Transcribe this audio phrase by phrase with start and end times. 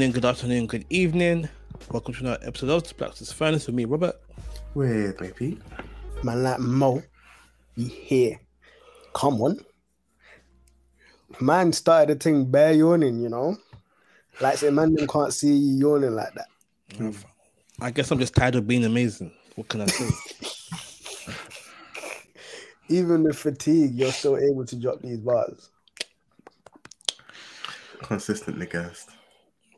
[0.00, 1.48] Good morning, good afternoon, good evening.
[1.90, 4.18] Welcome to another episode of Blacksmith's Furnace with me, Robert.
[4.72, 5.60] With me, Pete.
[6.22, 7.02] Man like Mo,
[7.76, 8.40] you here.
[9.12, 9.60] Come on.
[11.38, 13.58] Man started the thing bare yawning, you know?
[14.40, 17.14] Like say man them can't see you yawning like that.
[17.78, 19.30] I guess I'm just tired of being amazing.
[19.54, 20.08] What can I say?
[22.88, 25.68] Even with fatigue, you're still able to drop these bars.
[28.00, 29.10] Consistently gassed.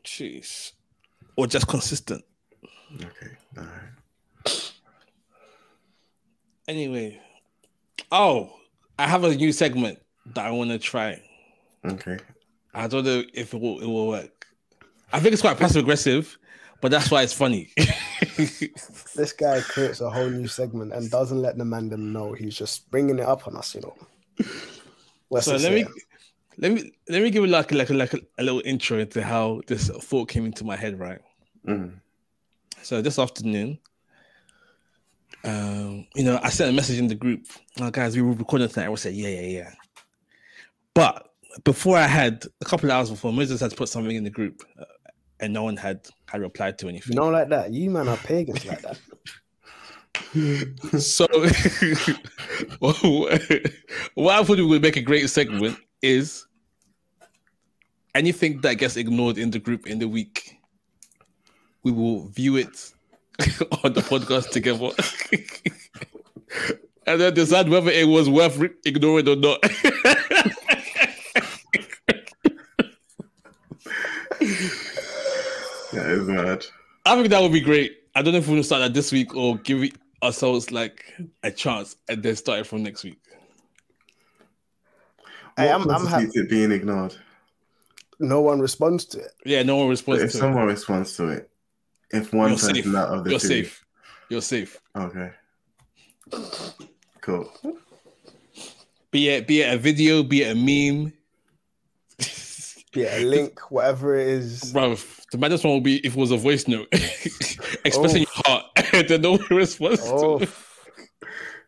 [0.03, 0.73] Jeez.
[1.35, 2.23] Or just consistent.
[2.95, 3.37] Okay.
[3.57, 4.71] All right.
[6.67, 7.19] Anyway.
[8.11, 8.53] Oh,
[8.99, 9.99] I have a new segment
[10.33, 11.21] that I want to try.
[11.85, 12.17] Okay.
[12.73, 14.47] I don't know if it will, it will work.
[15.11, 16.37] I think it's quite passive aggressive,
[16.81, 17.71] but that's why it's funny.
[19.15, 22.33] This guy creates a whole new segment and doesn't let the man them know.
[22.33, 23.95] He's just bringing it up on us, you know.
[25.27, 25.93] What's so let me saying?
[26.57, 29.61] Let me let me give you like like like a, a little intro into how
[29.67, 31.19] this thought came into my head, right?
[31.67, 31.93] Mm.
[32.81, 33.79] So this afternoon,
[35.43, 37.47] um, you know, I sent a message in the group.
[37.79, 38.91] Oh, guys, we were recording tonight.
[38.91, 39.73] I said, yeah, yeah, yeah.
[40.93, 41.29] But
[41.63, 44.63] before I had a couple of hours before, Moses had put something in the group,
[44.79, 44.85] uh,
[45.39, 47.15] and no one had had replied to anything.
[47.15, 47.71] Know, like that.
[47.71, 48.99] You man are pagans like that.
[50.99, 51.25] So,
[52.79, 52.95] what
[54.35, 56.45] I thought would make a great segment is
[58.13, 60.59] anything that gets ignored in the group in the week,
[61.83, 62.93] we will view it
[63.83, 64.91] on the podcast together,
[67.07, 69.59] and then decide whether it was worth re- ignoring or not.
[75.93, 76.65] That is mad.
[77.05, 77.97] I think that would be great.
[78.15, 79.91] I don't know if we're gonna start that this week or give
[80.23, 81.05] ourselves like
[81.43, 83.19] a chance and then start it from next week.
[85.57, 87.15] Hey, What I'm- I'm constitutes it being ignored?
[88.19, 89.31] No one responds to it.
[89.45, 90.19] Yeah, no one responds.
[90.21, 91.49] But responds if to someone responds to it,
[92.11, 92.95] if one You're person safe.
[92.95, 93.23] out of it.
[93.25, 93.85] the You're two, safe.
[94.29, 94.79] You're safe.
[94.95, 95.31] okay,
[97.21, 97.51] cool.
[99.11, 101.13] Be it be it a video, be it a meme.
[102.95, 104.71] Yeah, a link, whatever it is.
[104.71, 104.95] Bro,
[105.31, 106.87] the maddest one would be if it was a voice note
[107.85, 110.49] expressing your heart and then no one responds Oh, to it.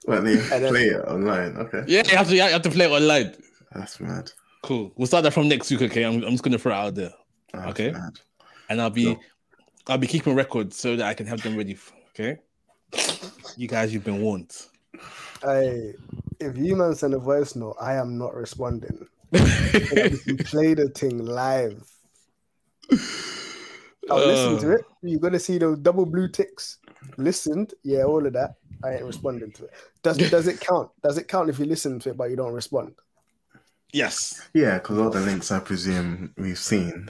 [0.07, 1.57] Well, they And then- play it online.
[1.57, 3.35] Okay, Yeah, you have to you have to play it online.
[3.75, 4.31] That's mad.
[4.63, 4.91] Cool.
[4.95, 6.03] We'll start that from next week, okay?
[6.03, 7.11] I'm, I'm just gonna throw it out there.
[7.53, 7.91] That's Okay.
[7.91, 8.19] mad.
[8.69, 9.19] And I'll be Sure.
[9.87, 11.73] I'll be keeping records so that I can have them ready.
[11.73, 12.37] f- Okay.
[13.57, 14.51] You guys, you've been warned.
[15.43, 15.93] hey,
[16.39, 19.05] if you man send a voice note, I am not responding.
[19.33, 21.83] you play the thing live.
[24.09, 24.81] I'll listen to Uh, it.
[25.01, 26.77] You're gonna see those double blue ticks.
[27.17, 28.55] Listened, yeah, all of that.
[28.83, 29.71] I ain't responding to it.
[30.03, 30.89] Does does it count?
[31.03, 32.93] Does it count if you listen to it but you don't respond?
[33.95, 34.50] Yes.
[34.53, 37.09] Yeah, because all the links I presume we've seen,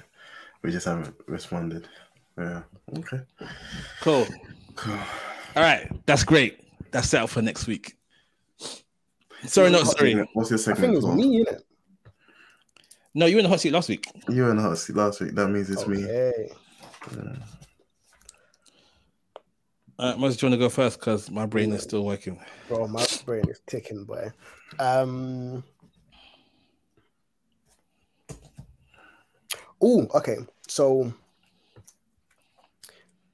[0.61, 1.87] we just haven't responded.
[2.37, 2.61] Yeah.
[2.99, 3.21] Okay.
[4.01, 4.27] Cool.
[4.75, 4.99] Cool.
[5.55, 5.89] All right.
[6.05, 6.59] That's great.
[6.91, 7.97] That's set up for next week.
[9.45, 10.13] Sorry, not sorry.
[10.33, 11.17] What's your I segment think it's called?
[11.17, 11.61] me, innit?
[13.15, 14.05] No, you were in the hot seat last week.
[14.29, 15.33] You were in the hot seat last week.
[15.33, 16.03] That means it's me.
[16.05, 16.49] Okay.
[19.97, 20.99] Uh, Moses, do you want to go first?
[20.99, 22.39] Because my brain is still working.
[22.67, 24.29] Bro, my brain is ticking, boy.
[24.77, 25.63] Um.
[29.87, 30.37] Oh, okay.
[30.67, 31.13] So,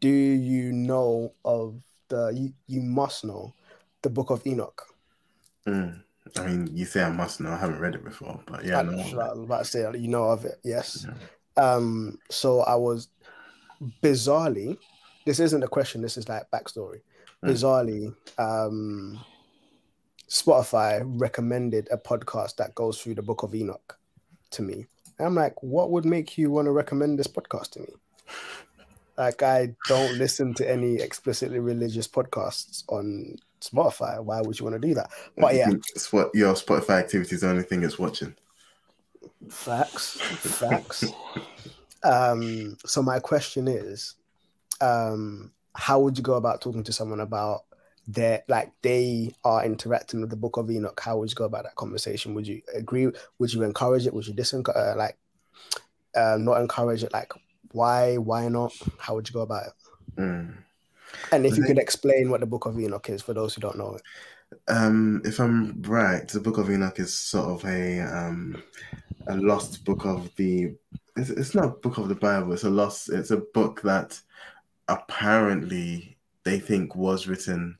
[0.02, 2.34] do you know of the?
[2.36, 3.54] You, you must know
[4.02, 4.86] the Book of Enoch.
[5.66, 6.04] Mm.
[6.36, 7.52] I mean, you say I must know.
[7.52, 9.00] I haven't read it before, but yeah, I, know.
[9.00, 10.60] I was about to say you know of it.
[10.62, 11.08] Yes.
[11.56, 12.20] Um.
[12.30, 13.08] So I was
[14.04, 14.78] bizarrely.
[15.26, 16.02] This isn't a question.
[16.02, 17.00] This is like backstory.
[17.46, 17.50] Mm.
[17.50, 19.24] Bizarrely, um,
[20.30, 23.98] Spotify recommended a podcast that goes through the Book of Enoch
[24.52, 24.86] to me.
[25.26, 27.88] I'm like, what would make you want to recommend this podcast to me?
[29.18, 34.24] Like, I don't listen to any explicitly religious podcasts on Spotify.
[34.24, 35.10] Why would you want to do that?
[35.38, 38.36] But yeah, It's what your Spotify activity is the only thing it's watching.
[39.50, 41.06] Facts, facts.
[42.04, 44.16] um, so my question is,
[44.82, 47.62] um, how would you go about talking to someone about
[48.08, 51.00] their like they are interacting with the Book of Enoch?
[51.00, 52.34] How would you go about that conversation?
[52.34, 53.12] Would you agree?
[53.40, 54.14] Would you encourage it?
[54.14, 54.94] Would you disencourage?
[54.94, 55.18] Uh, like,
[56.16, 57.14] uh, not encourage it?
[57.14, 57.32] Like,
[57.72, 58.18] why?
[58.18, 58.74] Why not?
[58.98, 59.74] How would you go about it?
[60.18, 60.58] Mm.
[61.32, 63.78] And if you could explain what the Book of Enoch is for those who don't
[63.78, 64.02] know it.
[64.68, 68.62] Um, if I'm right, the Book of Enoch is sort of a um,
[69.28, 70.74] a lost book of the.
[71.18, 72.54] It's, it's not a book of the Bible.
[72.54, 73.10] It's a lost.
[73.10, 74.20] It's a book that
[74.88, 77.78] apparently they think was written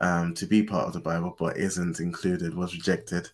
[0.00, 2.54] um, to be part of the Bible, but isn't included.
[2.54, 3.28] Was rejected.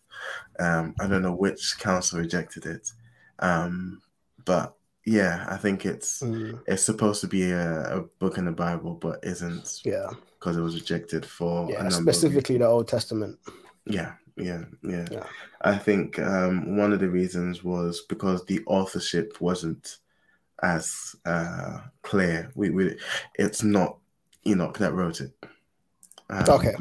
[0.58, 2.92] Um, I don't know which council rejected it,
[3.38, 4.00] um,
[4.44, 4.74] but
[5.04, 8.94] yeah, I think it's Mm, it's supposed to be a, a book in the Bible,
[8.94, 10.08] but isn't yeah,
[10.38, 11.88] because it was rejected for yeah.
[11.90, 13.38] Specifically, the Old Testament.
[13.86, 15.06] Yeah, yeah, yeah.
[15.10, 15.26] Yeah.
[15.60, 19.98] I think um, one of the reasons was because the authorship wasn't
[20.62, 22.50] as uh, clear.
[22.54, 22.96] We, we,
[23.38, 23.98] it's not
[24.46, 25.32] Enoch that wrote it.
[26.30, 26.74] Um, Okay.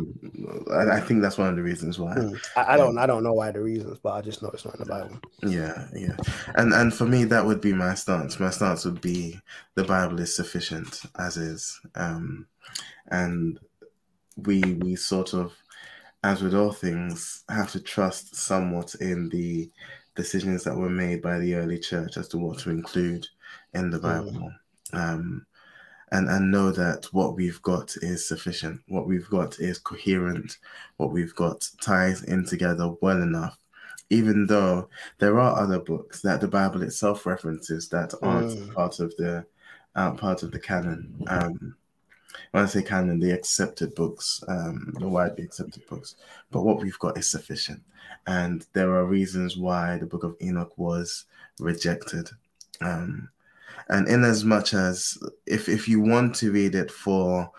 [0.72, 2.16] I, I think that's one of the reasons why.
[2.16, 2.40] Mm.
[2.56, 4.76] I, I don't, I don't know why the reasons, but I just know it's not
[4.76, 5.20] in the Bible.
[5.44, 6.16] Yeah, yeah.
[6.56, 8.40] And and for me that would be my stance.
[8.40, 9.40] My stance would be
[9.76, 11.80] the Bible is sufficient as is.
[11.96, 12.48] Um
[13.08, 13.60] and
[14.38, 15.54] we we sort of
[16.24, 19.70] as with all things have to trust somewhat in the
[20.16, 23.28] decisions that were made by the early church as to what to include
[23.74, 24.02] in the Mm.
[24.02, 24.52] Bible.
[24.94, 25.46] Um
[26.14, 28.82] and, and know that what we've got is sufficient.
[28.88, 30.58] What we've got is coherent.
[30.98, 33.58] What we've got ties in together well enough
[34.10, 34.88] even though
[35.18, 38.74] there are other books that the Bible itself references that aren't Mm.
[38.74, 39.46] part of the
[39.96, 41.24] aren't part of the canon.
[41.28, 41.76] Um,
[42.52, 46.16] when I say canon, the accepted books, um, the widely accepted books.
[46.52, 47.82] But what we've got is sufficient,
[48.28, 51.26] and there are reasons why the Book of Enoch was
[51.60, 52.30] rejected.
[52.82, 53.30] Um,
[53.90, 57.50] and in as much as if if you want to read it for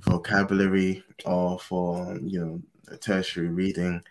[0.00, 4.02] vocabulary or for you know tertiary reading,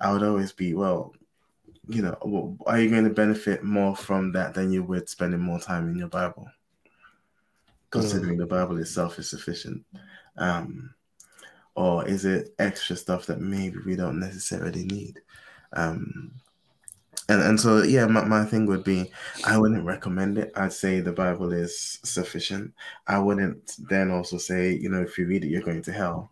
[0.00, 1.14] I would always be well
[1.88, 5.58] you know, are you going to benefit more from that than you would spending more
[5.58, 6.48] time in your Bible?
[7.90, 9.84] Considering the Bible itself is sufficient.
[10.36, 10.94] Um,
[11.76, 15.20] or is it extra stuff that maybe we don't necessarily need?
[15.72, 16.32] Um,
[17.28, 19.10] and, and so, yeah, my, my thing would be
[19.44, 20.52] I wouldn't recommend it.
[20.56, 22.74] I'd say the Bible is sufficient.
[23.06, 26.30] I wouldn't then also say, you know, if you read it, you're going to hell.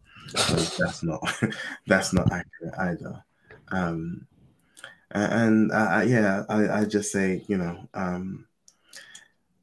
[0.79, 1.21] That's not
[1.87, 3.25] that's not accurate either.
[3.69, 4.27] Um,
[5.11, 5.71] and
[6.09, 8.47] yeah, I, I just say, you know, um,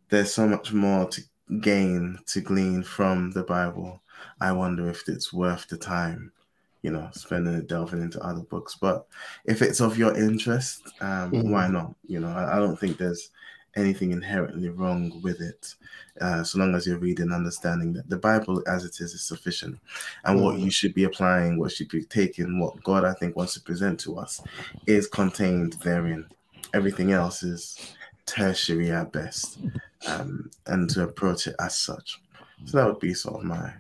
[0.09, 1.21] there's so much more to
[1.61, 4.01] gain, to glean from the Bible.
[4.41, 6.31] I wonder if it's worth the time,
[6.81, 8.77] you know, spending it delving into other books.
[8.79, 9.05] But
[9.45, 11.51] if it's of your interest, um, Mhm.
[11.51, 11.95] why not?
[12.07, 13.31] You know, I, I don't think there's
[13.75, 15.75] anything inherently wrong with it,
[16.21, 19.79] uh, so long as you're reading, understanding that the Bible as it is is sufficient,
[20.23, 20.63] and what Mhm.
[20.63, 23.99] you should be applying, what should be taking, what God I think wants to present
[24.01, 24.41] to us,
[24.87, 26.27] is contained therein.
[26.73, 27.77] Everything else is
[28.25, 29.59] tertiary at best,
[30.07, 32.21] um, and to approach it as such.
[32.65, 33.73] So that would be sort of my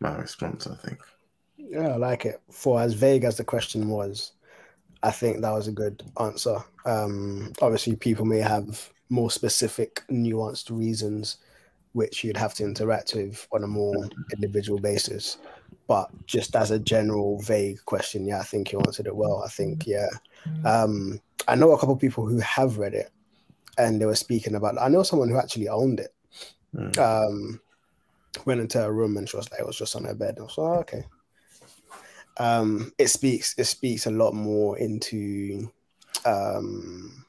[0.00, 1.00] my response, I think.
[1.70, 2.40] Yeah, I like it.
[2.50, 4.32] For as vague as the question was,
[5.04, 6.56] I think that was a good answer.
[6.84, 11.36] Um, obviously, people may have more specific, nuanced reasons
[11.92, 15.38] which you'd have to interact with on a more individual basis.
[15.86, 19.42] But just as a general, vague question, yeah, I think you answered it well.
[19.44, 20.08] I think, yeah.
[20.64, 23.10] Um, I know a couple of people who have read it
[23.78, 26.14] and they were speaking about I know someone who actually owned it.
[26.74, 26.98] Mm.
[26.98, 27.60] Um,
[28.44, 30.36] went into a room and she was like, it was just on her bed.
[30.38, 31.04] I was like, oh, okay
[32.40, 35.70] um it speaks it speaks a lot more into
[36.24, 37.24] um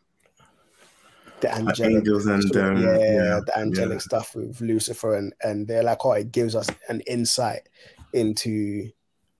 [1.41, 4.07] the angelic angels and sort of- um, yeah, yeah, the angelic yeah.
[4.09, 7.67] stuff with lucifer and and they're like oh it gives us an insight
[8.13, 8.89] into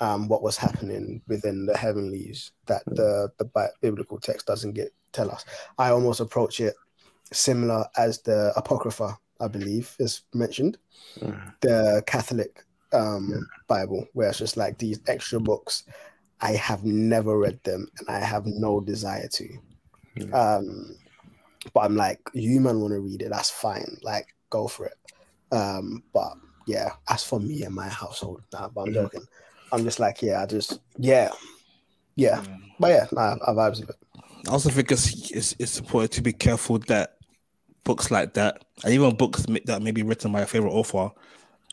[0.01, 5.31] um what was happening within the heavenlies that the the biblical text doesn't get tell
[5.31, 5.45] us
[5.77, 6.75] i almost approach it
[7.31, 10.77] similar as the apocrypha i believe is mentioned
[11.19, 11.53] Mm.
[11.61, 12.63] the Catholic
[12.93, 13.39] um, Yeah.
[13.67, 15.83] Bible, where it's just like these extra books.
[16.41, 19.57] I have never read them, and I have no desire to.
[20.15, 20.25] Yeah.
[20.31, 20.95] Um,
[21.74, 23.29] but I'm like, you man want to read it?
[23.29, 23.98] That's fine.
[24.01, 24.98] Like, go for it.
[25.51, 26.33] Um, but
[26.65, 29.24] yeah, as for me and my household, nah, but I'm joking.
[29.71, 31.29] I'm just like, yeah, I just, yeah,
[32.15, 32.43] yeah.
[32.79, 33.95] But yeah, nah, I vibes with it.
[34.48, 37.17] I also think it's, it's it's important to be careful that
[37.83, 41.12] books like that, and even books that may be written by a favorite author,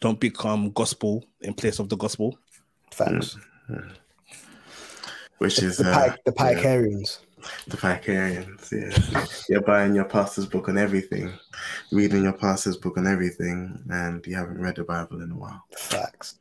[0.00, 2.38] don't become gospel in place of the gospel.
[2.92, 3.36] Facts.
[5.38, 7.18] Which is The, uh, Pi- the yeah.
[7.68, 9.26] The Vicarians, yeah.
[9.48, 11.32] You're buying your pastor's book on everything,
[11.92, 15.64] reading your pastor's book on everything, and you haven't read the Bible in a while.
[15.76, 16.38] Facts.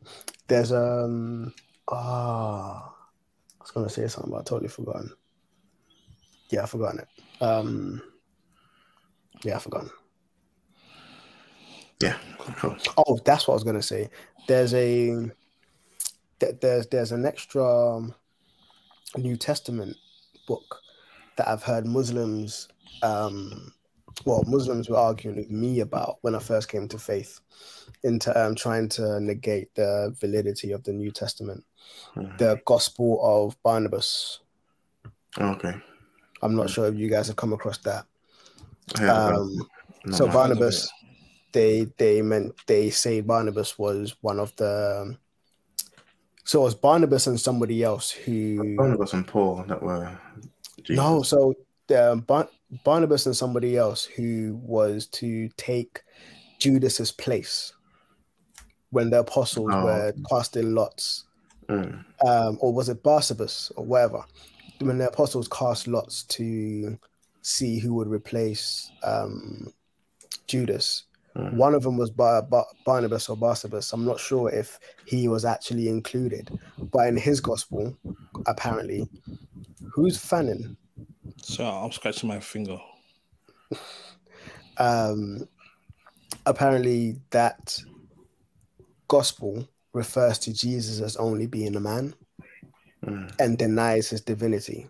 [0.47, 1.53] There's um
[1.91, 2.93] ah
[3.59, 5.11] I was gonna say something but I totally forgotten.
[6.49, 7.43] Yeah, I've forgotten it.
[7.43, 8.01] Um
[9.43, 9.91] yeah, I've forgotten.
[12.01, 12.17] Yeah.
[12.97, 14.09] Oh, that's what I was gonna say.
[14.47, 15.29] There's a
[16.39, 18.13] there's there's an extra um,
[19.17, 19.97] New Testament
[20.47, 20.81] book
[21.37, 22.67] that I've heard Muslims
[23.03, 23.71] um
[24.25, 27.39] well Muslims were arguing with me about when I first came to faith
[28.03, 31.63] into um, trying to negate the validity of the New Testament.
[32.15, 32.37] Mhm.
[32.37, 34.39] The Gospel of Barnabas.
[35.39, 35.73] Okay.
[36.41, 38.05] I'm not sure if you guys have come across that.
[38.99, 39.57] Um,
[40.11, 40.27] so.
[40.27, 40.89] Barnabas,
[41.51, 45.01] they they meant they say Barnabas was one of the.
[45.01, 45.17] um,
[46.43, 50.17] So it was Barnabas and somebody else who Barnabas and Paul that were.
[50.89, 51.53] no, so
[51.95, 52.49] um, Bar-
[52.83, 56.01] Barnabas and somebody else who was to take
[56.59, 57.73] Judas's place
[58.91, 59.83] when the apostles Oh.
[59.83, 61.25] were casting lots,
[61.67, 64.23] Mm, um, or was it Barsabbas or whatever?
[64.79, 66.97] When the apostles cast lots to
[67.41, 69.73] see who would replace um,
[70.47, 71.03] Judas,
[71.37, 71.53] mm.
[71.53, 72.47] one of them was Bar-
[72.85, 73.93] Barnabas or Barsabbas.
[73.93, 76.57] I'm not sure if he was actually included,
[76.91, 77.95] but in his gospel,
[78.47, 79.07] apparently,
[79.93, 80.75] who's Fannin?
[81.41, 82.77] So I'm scratching my finger.
[84.77, 85.47] um,
[86.45, 87.79] apparently that
[89.07, 92.13] gospel refers to Jesus as only being a man
[93.05, 93.31] Mm.
[93.39, 94.87] and denies his divinity.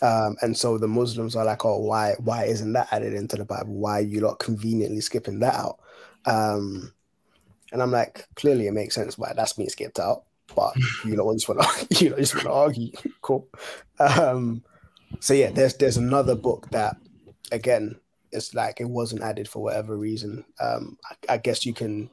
[0.00, 3.44] Um, and so the Muslims are like, oh, why why isn't that added into the
[3.44, 3.74] Bible?
[3.74, 5.80] Why are you not conveniently skipping that out?
[6.24, 6.92] Um,
[7.72, 10.24] and I'm like, clearly it makes sense why that's being skipped out,
[10.54, 10.74] but
[11.04, 12.92] you know, just want to you know just want to argue.
[13.22, 13.48] cool.
[13.98, 14.62] Um,
[15.20, 16.96] so yeah, there's there's another book that
[17.50, 17.96] again
[18.30, 20.44] it's like it wasn't added for whatever reason.
[20.60, 22.10] Um, I, I guess you can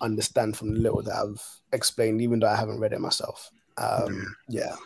[0.00, 3.50] understand from the little that I've explained, even though I haven't read it myself.
[3.78, 4.76] Um, yeah,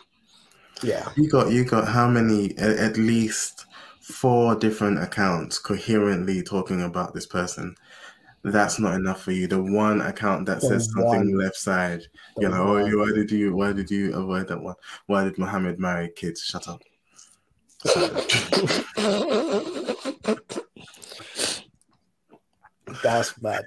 [0.83, 1.09] yeah.
[1.15, 2.57] You got you got how many?
[2.57, 3.65] At, least
[4.01, 7.75] four different accounts coherently talking about this person.
[8.43, 9.47] That's not enough for you.
[9.47, 11.37] The one account that The says something one.
[11.37, 12.03] left side,
[12.37, 14.75] The you know, oh, why did you why did you avoid that one?
[15.07, 16.41] Why did Muhammad marry kids?
[16.41, 16.81] Shut up.
[23.03, 23.65] That's bad.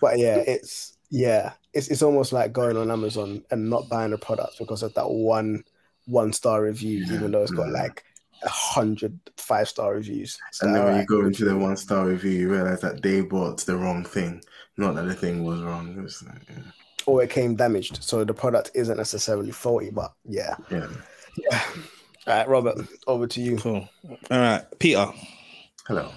[0.00, 4.18] But yeah, it's yeah, it's it's almost like going on Amazon and not buying a
[4.18, 5.64] product because of that one
[6.06, 7.82] one star review, even though it's got Yeah.
[7.82, 8.04] like
[8.42, 10.38] a hundred five star reviews.
[10.52, 13.20] So, And then when you go into the one star review, you realize that they
[13.22, 14.42] bought the wrong thing,
[14.76, 15.96] not that the thing was wrong.
[15.96, 16.62] It was like, yeah.
[17.06, 19.90] or it came damaged, so the product isn't necessarily faulty.
[19.90, 20.88] But yeah, yeah.
[21.38, 21.62] yeah.
[22.26, 23.56] All right, Robert, over to you.
[23.58, 23.88] Cool.
[24.08, 25.06] All right, Peter.
[25.86, 26.10] Hello.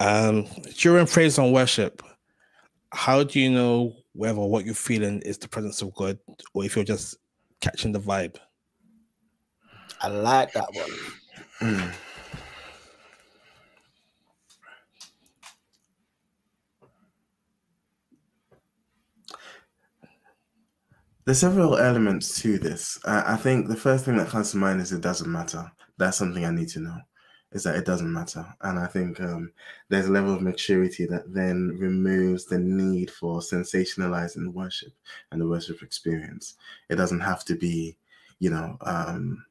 [0.00, 0.46] Um,
[0.78, 2.02] during praise and worship,
[2.90, 6.18] how do you know whether what you're feeling is the presence of God
[6.54, 7.16] or if you're just
[7.60, 8.36] catching the vibe?
[10.02, 10.90] I like that one.
[11.60, 11.94] Mm.
[21.24, 22.98] There's several elements to this.
[23.04, 25.70] I, think the first thing that comes to mind is it doesn't matter.
[25.96, 26.98] That's something I need to know.
[27.52, 29.52] Is that it doesn't matter, and I think um,
[29.90, 34.94] there's a level of maturity that then removes the need for sensationalizing worship
[35.30, 36.54] and the worship experience.
[36.88, 37.98] It doesn't have to be,
[38.38, 39.44] you know, um,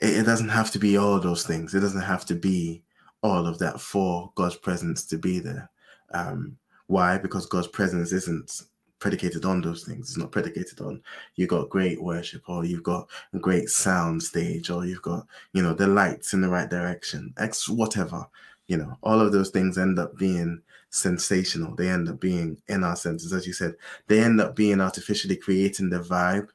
[0.00, 1.74] it, it doesn't have to be all those things.
[1.74, 2.82] It doesn't have to be
[3.22, 5.70] all of that for God's presence to be there.
[6.12, 7.18] Um, why?
[7.18, 8.62] Because God's presence isn't
[8.98, 10.08] predicated on those things.
[10.08, 11.02] It's not predicated on
[11.36, 15.62] you've got great worship or you've got a great sound stage or you've got, you
[15.62, 18.26] know, the lights in the right direction, X whatever.
[18.66, 21.74] You know, all of those things end up being sensational.
[21.74, 23.74] They end up being in our senses, as you said,
[24.08, 26.48] they end up being artificially creating the vibe.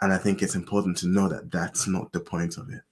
[0.00, 2.82] And I think it's important to know that that's not the point of it.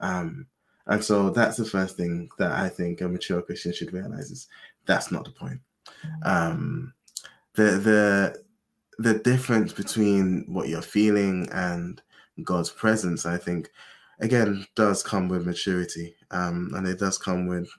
[0.00, 0.46] Um,
[0.86, 4.48] and so that's the first thing that I think a mature Christian should realize is
[4.86, 5.60] that's not the point.
[6.24, 6.92] Um,
[7.54, 8.42] the the
[8.98, 12.02] the difference between what you're feeling and
[12.44, 13.70] God's presence, I think,
[14.20, 17.70] again, does come with maturity, um, and it does come with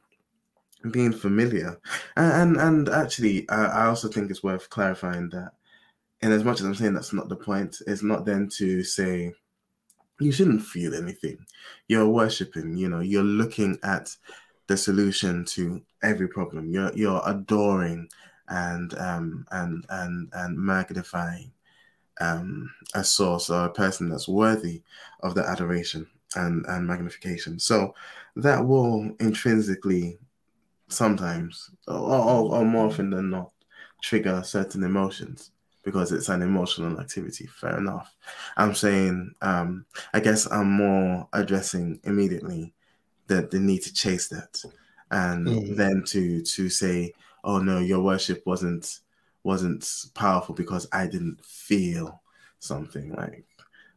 [0.92, 1.80] being familiar.
[2.16, 5.52] And and, and actually, I, I also think it's worth clarifying that,
[6.22, 9.34] in as much as I'm saying that's not the point, it's not then to say
[10.20, 11.38] you shouldn't feel anything.
[11.88, 12.78] You're worshiping.
[12.78, 14.16] You know, you're looking at
[14.68, 16.70] the solution to every problem.
[16.70, 18.08] You're you're adoring
[18.50, 21.52] and um, and and and magnifying
[22.20, 24.84] um, a source or a person that's worthy
[25.22, 27.58] of the adoration and and magnification.
[27.58, 27.96] So
[28.36, 30.20] that will intrinsically
[30.88, 33.52] sometimes, or, or, or more often than not,
[34.04, 35.52] trigger certain emotions
[35.84, 37.48] because it's an emotional activity.
[37.48, 38.16] Fair enough.
[38.58, 42.74] I'm saying, um, I guess I'm more addressing immediately
[43.28, 44.64] the the need to chase that,
[45.12, 45.76] and Mm.
[45.78, 49.00] then to to say oh no your worship wasn't
[49.44, 52.22] wasn't powerful because i didn't feel
[52.60, 53.46] something like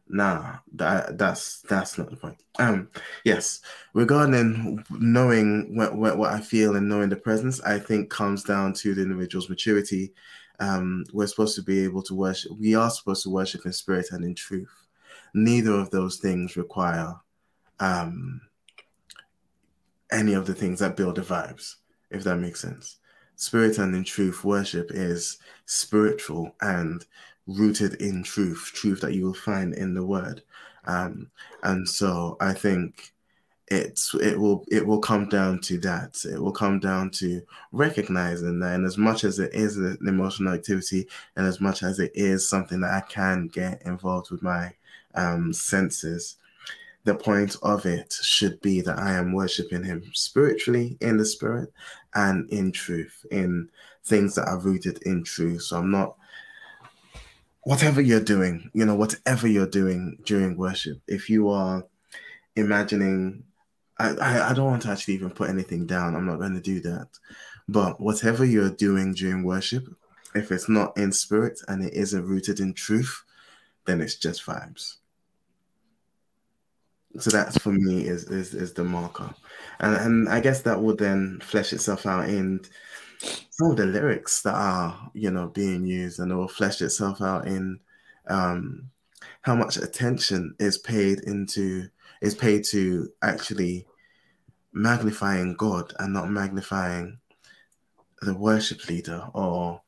[0.07, 2.89] nah that that's that's not the point um
[3.23, 3.61] yes
[3.93, 8.71] regarding knowing what, what, what i feel and knowing the presence i think comes down
[8.73, 10.13] to the individual's maturity
[10.59, 14.07] um we're supposed to be able to worship we are supposed to worship in spirit
[14.11, 14.87] and in truth
[15.33, 17.13] neither of those things require
[17.79, 18.41] um
[20.11, 21.75] any of the things that build the vibes,
[22.09, 22.97] if that makes sense.
[23.35, 27.05] Spirit and in truth worship is spiritual and
[27.47, 30.41] rooted in truth, truth that you will find in the word.
[30.85, 31.29] Um,
[31.63, 33.13] and so I think
[33.67, 36.23] it's it will it will come down to that.
[36.25, 37.41] It will come down to
[37.71, 41.99] recognizing that, and as much as it is an emotional activity, and as much as
[41.99, 44.73] it is something that I can get involved with my
[45.15, 46.37] um, senses,
[47.05, 51.73] the point of it should be that I am worshiping Him spiritually in the spirit
[52.13, 53.69] and in truth, in
[54.03, 55.63] things that are rooted in truth.
[55.63, 56.15] So I'm not
[57.61, 61.83] whatever you're doing, you know, whatever you're doing during worship, if you are
[62.55, 63.43] imagining
[63.97, 66.15] I, I, don't want to actually even put anything down.
[66.15, 67.07] I'm not going to do that.
[67.67, 69.87] But whatever you're doing during worship,
[70.35, 73.23] if it's not in spirit and it isn't rooted in truth,
[73.85, 74.97] then it's just vibes.
[77.17, 79.33] So that's for me is is, is the marker,
[79.79, 82.59] and and I guess that would then flesh itself out in
[83.49, 87.21] some of the lyrics that are you know being used, and it will flesh itself
[87.21, 87.79] out in
[88.27, 88.89] um,
[89.43, 91.87] how much attention is paid into
[92.25, 93.85] is paid to actually
[94.73, 97.19] magnifying God and not magnifying
[98.21, 99.81] the worship leader or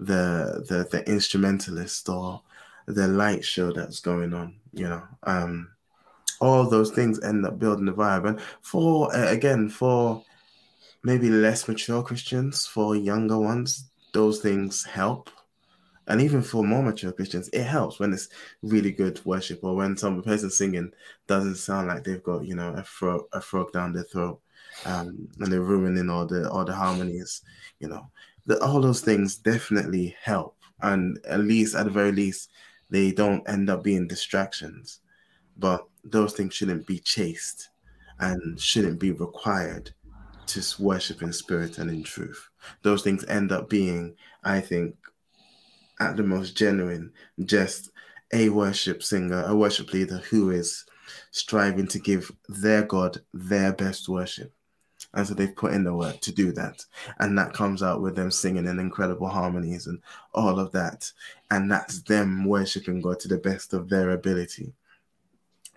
[0.00, 2.42] the the the instrumentalist or
[2.86, 5.02] the light show that's going on you know?
[5.24, 5.68] Um
[6.40, 8.26] all those things end up building the vibe.
[8.26, 10.24] And for again for
[11.04, 15.30] maybe less mature christians for younger ones those things help
[16.08, 18.28] and even for more mature Christians, it helps when it's
[18.62, 20.92] really good worship or when some person singing
[21.26, 24.40] doesn't sound like they've got you know a frog a frog down their throat,
[24.84, 27.42] um, and they're ruining all the all the harmonies.
[27.78, 28.10] You know,
[28.46, 32.50] the, all those things definitely help, and at least at the very least,
[32.90, 35.00] they don't end up being distractions.
[35.56, 37.68] But those things shouldn't be chased,
[38.18, 39.92] and shouldn't be required
[40.46, 42.48] to worship in spirit and in truth.
[42.82, 44.96] Those things end up being, I think,
[46.10, 47.12] at the most genuine,
[47.44, 47.90] just
[48.32, 50.84] a worship singer, a worship leader who is
[51.30, 54.52] striving to give their God their best worship.
[55.14, 56.84] And so they've put in the work to do that.
[57.18, 60.00] And that comes out with them singing in incredible harmonies and
[60.32, 61.10] all of that.
[61.50, 64.72] And that's them worshiping God to the best of their ability.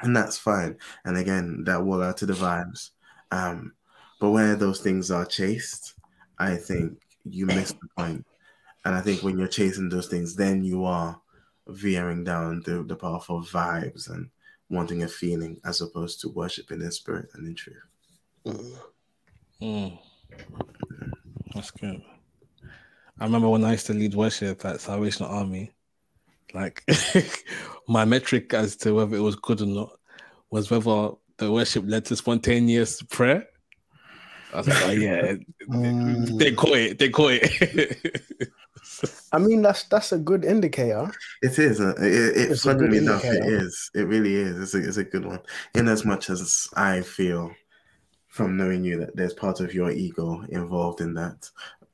[0.02, 0.78] And that's fine.
[1.04, 2.92] And again, that will add to the vibes.
[3.32, 3.74] Um,
[4.22, 5.96] but where those things are chased,
[6.40, 8.26] I think you miss the point.
[8.86, 11.20] And I think when you're chasing those things, then you are
[11.68, 14.30] veering down the, the path of vibes and
[14.70, 17.78] wanting a feeling as opposed to worshiping in spirit and in truth.
[18.46, 18.78] Mm.
[19.62, 20.00] Mm.
[21.54, 22.02] That's good.
[23.20, 25.72] I remember when I used to lead worship at Salvation Army,
[26.54, 26.84] like
[27.88, 29.98] my metric as to whether it was good or not
[30.52, 33.48] was whether the worship led to spontaneous prayer.
[34.54, 35.34] I was like, oh, yeah,
[35.70, 36.38] mm.
[36.38, 37.00] they caught it.
[37.00, 38.52] They caught it.
[39.32, 41.12] I mean, that's that's a good indicator.
[41.42, 41.80] It is.
[41.80, 43.90] A, it, it funnily enough, it is.
[43.94, 44.60] It really is.
[44.60, 45.40] It's a, it's a good one.
[45.74, 47.52] In as much as I feel
[48.28, 51.50] from knowing you that there's part of your ego involved in that.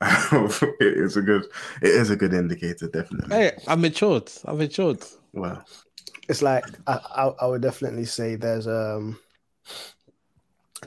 [0.80, 1.44] it is a good.
[1.80, 3.36] It is a good indicator, definitely.
[3.36, 4.30] Hey, I'm matured.
[4.44, 5.04] I'm matured.
[5.32, 5.62] Wow.
[6.28, 9.18] It's like I, I, I would definitely say there's um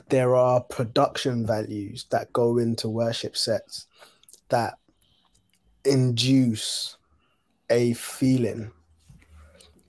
[0.08, 3.86] there are production values that go into worship sets
[4.48, 4.78] that
[5.86, 6.96] induce
[7.70, 8.70] a feeling,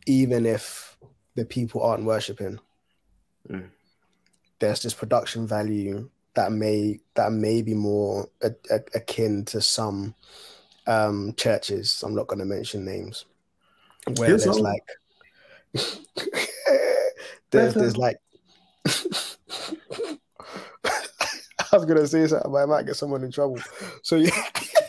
[0.05, 0.97] even if
[1.35, 2.59] the people aren't worshiping.
[3.49, 3.69] Mm.
[4.59, 10.15] There's this production value that may that may be more a, a, akin to some
[10.85, 12.03] um, churches.
[12.03, 13.25] I'm not going to mention names
[14.15, 14.61] where there's all.
[14.61, 14.83] like
[17.51, 18.17] there's, there's like
[21.71, 23.59] I was gonna say something, but I might get someone in trouble.
[24.01, 24.31] So yeah.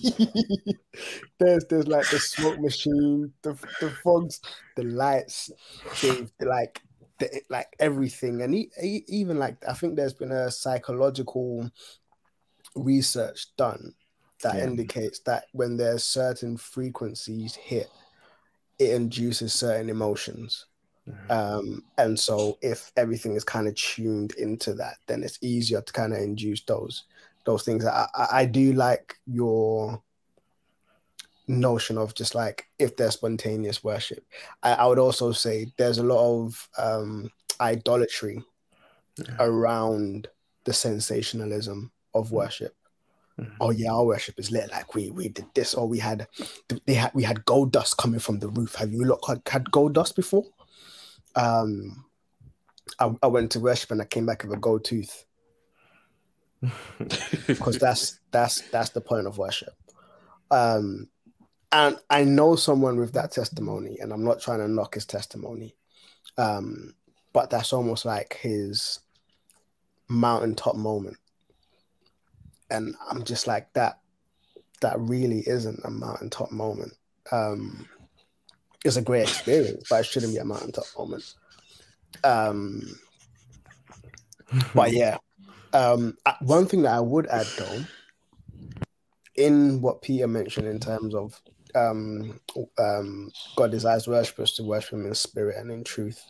[1.38, 4.40] there's there's like the smoke machine, the the fogs,
[4.76, 5.50] the lights,
[6.00, 6.80] the, like
[7.18, 11.70] the, like everything, and he, he, even like I think there's been a psychological
[12.74, 13.94] research done
[14.42, 14.64] that yeah.
[14.64, 17.90] indicates that when there's certain frequencies hit,
[18.78, 20.66] it induces certain emotions.
[21.08, 21.32] Mm-hmm.
[21.32, 25.92] Um, and so if everything is kind of tuned into that, then it's easier to
[25.92, 27.04] kind of induce those
[27.48, 27.86] those things.
[27.86, 30.02] I, I, do like your
[31.46, 34.22] notion of just like if there's spontaneous worship.
[34.62, 38.42] I, I would also say there's a lot of um, idolatry
[39.16, 39.34] yeah.
[39.40, 40.28] around
[40.64, 42.36] the sensationalism of mm-hmm.
[42.36, 42.76] worship.
[43.40, 43.54] Mm-hmm.
[43.62, 44.70] Oh yeah, our worship is lit.
[44.70, 46.26] Like we we did this, or we had
[46.84, 48.74] they had we had gold dust coming from the roof.
[48.74, 50.44] Have you look had gold dust before?
[51.34, 52.04] Um,
[52.98, 55.24] I, I went to worship and I came back with a gold tooth
[57.46, 59.74] because that's that's that's the point of worship.
[60.50, 61.08] Um,
[61.70, 65.74] and I know someone with that testimony, and I'm not trying to knock his testimony,
[66.36, 66.94] um,
[67.32, 69.00] but that's almost like his
[70.08, 71.18] mountaintop moment,
[72.70, 74.00] and I'm just like that.
[74.80, 76.92] That really isn't a mountaintop moment.
[77.32, 77.88] Um,
[78.84, 81.34] it's a great experience, but it shouldn't be a mountaintop moment.
[82.22, 82.82] Um,
[84.74, 85.18] but yeah,
[85.72, 87.84] um, uh, one thing that I would add though,
[89.36, 91.40] in what Peter mentioned in terms of
[91.74, 92.40] um,
[92.78, 96.24] um, God desires worshippers to worship Him in spirit and in truth,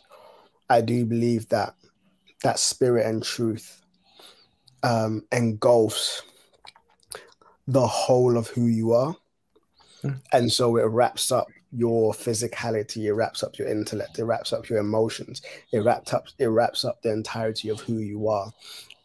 [0.68, 1.74] I do believe that
[2.42, 3.80] that spirit and truth
[4.82, 6.22] um, engulfs
[7.66, 9.16] the whole of who you are,
[10.04, 10.20] Mm.
[10.32, 14.68] and so it wraps up your physicality, it wraps up your intellect, it wraps up
[14.68, 18.52] your emotions, it wraps up it wraps up the entirety of who you are.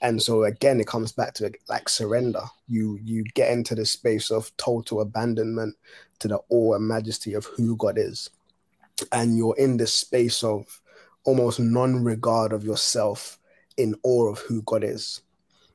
[0.01, 2.43] And so again it comes back to like surrender.
[2.67, 5.75] You you get into the space of total abandonment
[6.19, 8.29] to the awe and majesty of who god is.
[9.11, 10.81] And you're in this space of
[11.25, 13.39] almost non-regard of yourself
[13.77, 15.21] in awe of who god is.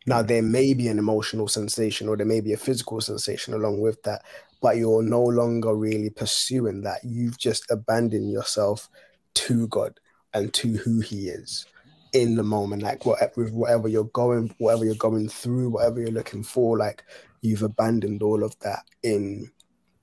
[0.07, 3.81] Now there may be an emotional sensation or there may be a physical sensation along
[3.81, 4.23] with that
[4.61, 8.89] but you're no longer really pursuing that you've just abandoned yourself
[9.35, 9.99] to god
[10.35, 11.67] and to who he is
[12.13, 16.11] in the moment, like what with whatever you're going, whatever you're going through, whatever you're
[16.11, 17.05] looking for, like
[17.43, 19.51] you've abandoned all of that in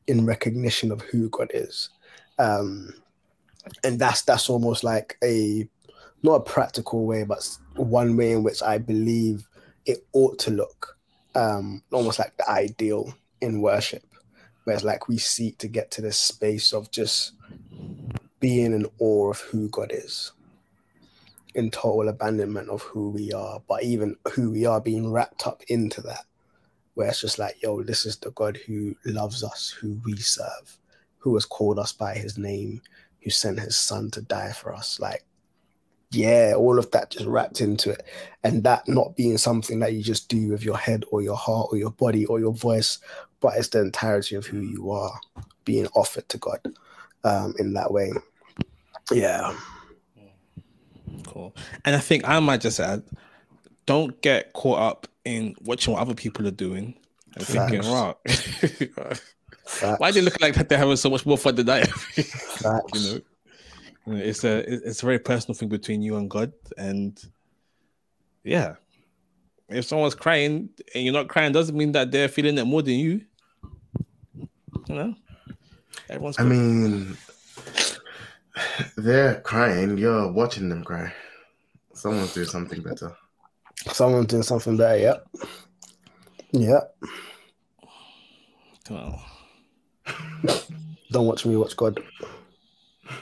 [0.07, 1.89] in recognition of who God is.
[2.37, 2.93] Um
[3.83, 5.67] and that's that's almost like a
[6.21, 9.47] not a practical way, but one way in which I believe
[9.85, 10.97] it ought to look.
[11.33, 14.03] Um almost like the ideal in worship.
[14.65, 17.33] Where it's like we seek to get to this space of just
[18.39, 20.33] being in awe of who God is
[21.55, 25.63] in total abandonment of who we are, but even who we are being wrapped up
[25.69, 26.25] into that,
[26.93, 30.77] where it's just like, yo, this is the God who loves us, who we serve,
[31.17, 32.81] who has called us by his name,
[33.21, 34.99] who sent his son to die for us.
[34.99, 35.23] Like,
[36.11, 38.05] yeah, all of that just wrapped into it.
[38.43, 41.69] And that not being something that you just do with your head or your heart
[41.71, 42.99] or your body or your voice,
[43.39, 45.19] but it's the entirety of who you are
[45.65, 46.59] being offered to God
[47.23, 48.11] um, in that way.
[49.11, 49.55] Yeah.
[51.27, 51.55] Cool.
[51.83, 53.03] And I think I might just add,
[53.85, 56.95] don't get caught up in watching what other people are doing
[57.35, 58.15] and thinking, right,
[59.97, 61.87] why do they look like that they're having so much more fun than I am?
[61.87, 63.05] Facts.
[63.05, 63.21] You know,
[64.07, 67.21] it's a it's a very personal thing between you and God, and
[68.43, 68.75] yeah,
[69.69, 72.93] if someone's crying and you're not crying, doesn't mean that they're feeling it more than
[72.93, 73.21] you.
[74.87, 75.15] You know,
[76.09, 76.39] everyone's.
[76.39, 77.17] I mean,
[78.97, 79.97] they're crying.
[79.97, 81.11] You're watching them cry.
[81.93, 83.15] Someone's doing something better.
[83.91, 84.97] Someone's doing something better.
[84.99, 85.27] Yep.
[86.51, 86.95] Yep.
[88.89, 89.25] Well,
[91.11, 91.99] Don't watch me, watch God.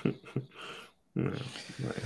[1.16, 1.30] Yeah,
[1.84, 2.04] right.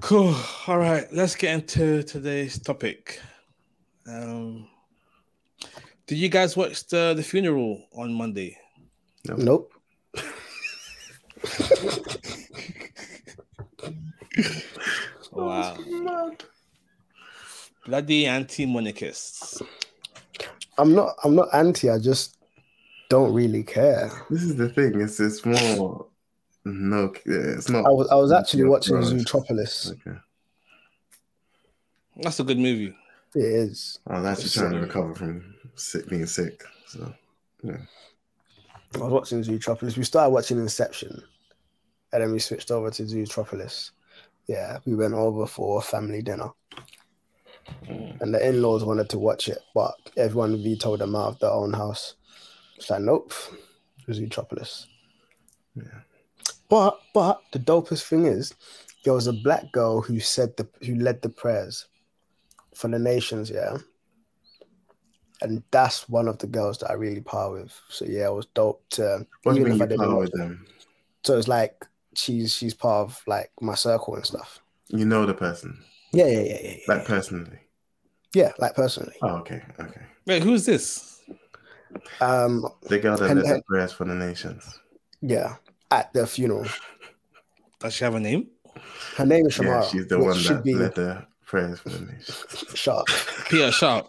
[0.00, 0.34] Cool.
[0.66, 3.20] All right, let's get into today's topic.
[4.06, 4.68] Um,
[6.06, 8.58] did you guys watch the the funeral on Monday?
[9.26, 9.72] Nope.
[15.32, 15.76] Wow,
[17.86, 19.62] bloody anti-monarchists.
[20.78, 21.14] I'm not.
[21.24, 21.90] I'm not anti.
[21.90, 22.36] I just
[23.08, 24.10] don't really care.
[24.30, 25.00] This is the thing.
[25.00, 26.06] It's it's more.
[26.66, 26.90] Mm-hmm.
[26.90, 27.86] No, it's not.
[27.86, 28.08] I was.
[28.08, 29.04] I was actually watching right.
[29.04, 29.90] Zootropolis.
[29.92, 30.16] Okay.
[32.16, 32.94] That's a good movie.
[33.34, 33.98] It is.
[34.06, 36.62] I was actually trying to recover from sick, being sick.
[36.86, 37.12] So
[37.62, 37.78] yeah.
[38.94, 39.96] I was watching Zootropolis.
[39.96, 41.22] We started watching Inception,
[42.12, 43.90] and then we switched over to Zootropolis.
[44.46, 46.50] Yeah, we went over for a family dinner,
[47.86, 48.20] mm.
[48.20, 51.72] and the in-laws wanted to watch it, but everyone vetoed them out of their own
[51.72, 52.16] house.
[52.76, 53.32] It's like, nope,
[54.08, 54.86] Zootropolis.
[55.74, 56.02] Yeah.
[56.72, 58.54] But but the dopest thing is,
[59.04, 61.84] there was a black girl who said the who led the prayers
[62.74, 63.50] for the nations.
[63.50, 63.76] Yeah.
[65.42, 67.78] And that's one of the girls that I really par with.
[67.90, 70.20] So yeah, it was dope to what do you even mean if I didn't power
[70.20, 70.64] with them?
[71.24, 74.60] so it's like she's she's part of like my circle and stuff.
[74.88, 75.78] You know the person,
[76.12, 76.94] Yeah, yeah, yeah, yeah, yeah.
[76.94, 77.58] like personally.
[78.34, 79.16] yeah, like personally.
[79.20, 80.02] Oh, okay, okay.
[80.26, 81.20] Wait, who's this?
[82.22, 84.80] Um, The girl that And- led the prayers for the nations.
[85.20, 85.56] yeah,
[85.92, 86.66] at the funeral.
[87.78, 88.48] Does she have a name?
[89.16, 89.82] Her name is Shamara.
[89.82, 92.64] Yeah, she's the one that be led the prayers for the nations.
[92.74, 93.06] Sharp.
[93.50, 94.08] Peter Sharp.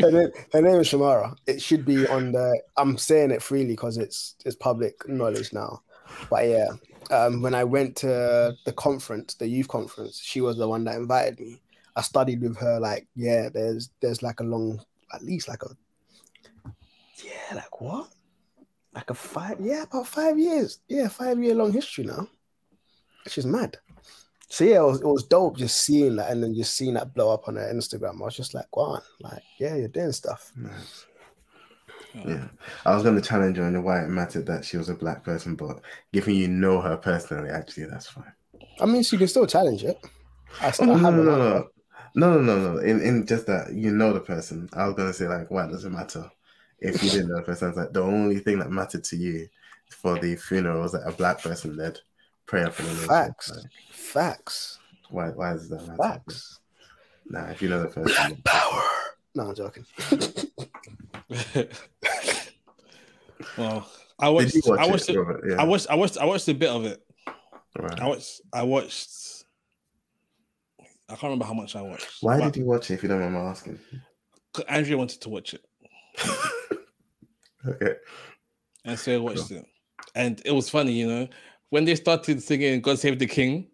[0.00, 1.36] her, name, her name is Shamara.
[1.46, 2.60] It should be on the.
[2.78, 5.82] I'm saying it freely because it's it's public knowledge now.
[6.30, 6.68] But yeah,
[7.10, 10.96] um, when I went to the conference, the youth conference, she was the one that
[10.96, 11.60] invited me.
[11.96, 12.80] I studied with her.
[12.80, 14.80] Like, yeah, there's there's like a long,
[15.12, 15.76] at least like a,
[17.22, 18.08] yeah, like what,
[18.94, 22.26] like a five, yeah, about five years, yeah, five year long history now.
[23.26, 23.76] She's mad.
[24.48, 27.14] So yeah, it was, it was dope just seeing that and then just seeing that
[27.14, 28.20] blow up on her Instagram.
[28.20, 30.50] I was just like, go on, like, yeah, you're doing stuff.
[30.56, 31.06] Nice.
[32.26, 32.48] Yeah,
[32.84, 34.94] I was going to challenge her on the why it mattered that she was a
[34.94, 35.80] black person, but
[36.12, 38.32] given you know her personally, actually, that's fine.
[38.80, 39.96] I mean, she can still challenge it.
[40.60, 41.68] I Oh, still no, no, no, no, no,
[42.16, 42.78] no, no, no, no.
[42.80, 44.68] In, in just that you know the person.
[44.72, 46.28] I was gonna say like, why does it matter
[46.80, 47.68] if you didn't know the person?
[47.68, 49.48] It's like the only thing that mattered to you
[49.90, 51.98] for the funeral was that a black person led
[52.46, 53.08] prayer for the nation.
[53.08, 53.50] Facts.
[53.50, 54.78] Like, Facts.
[55.10, 55.28] why?
[55.30, 55.96] Why does that matter?
[56.02, 56.58] Facts.
[57.26, 58.82] Nah, if you know the person, Power.
[59.34, 59.84] No, I'm joking.
[63.56, 63.88] well,
[64.18, 64.52] I watched.
[64.54, 65.08] did you watch I watched.
[65.08, 65.56] it, it- Yeah.
[65.60, 65.86] I watched.
[65.90, 66.18] I watched.
[66.18, 67.00] I watched a bit of it.
[67.78, 68.00] right.
[68.00, 68.40] I watched.
[68.52, 69.44] I watched.
[71.08, 72.08] I can't remember how much I watched.
[72.20, 72.94] Why but did you watch it?
[72.94, 73.78] If you don't mind my asking.
[74.68, 75.64] Andrea wanted to watch it,
[77.66, 77.94] okay.
[78.84, 79.64] and so I watched it,
[80.14, 81.28] and it was funny, you know,
[81.70, 83.68] when they started singing "God Save the King,"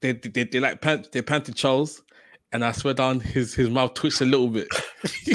[0.00, 2.02] they they, they, they like pant, they panted Charles,
[2.52, 4.68] and I swear down his his mouth twitched a little bit.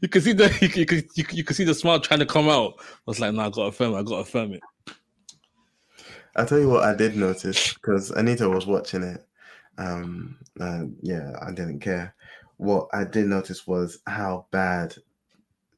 [0.00, 2.00] you could see the you could, you could you could you could see the smile
[2.00, 2.74] trying to come out.
[2.78, 3.98] I was like, no, I gotta firm it.
[3.98, 4.60] I gotta firm it.
[6.36, 9.26] I'll tell you what I did notice because Anita was watching it.
[9.78, 12.14] Um, and yeah, I didn't care.
[12.56, 14.94] What I did notice was how bad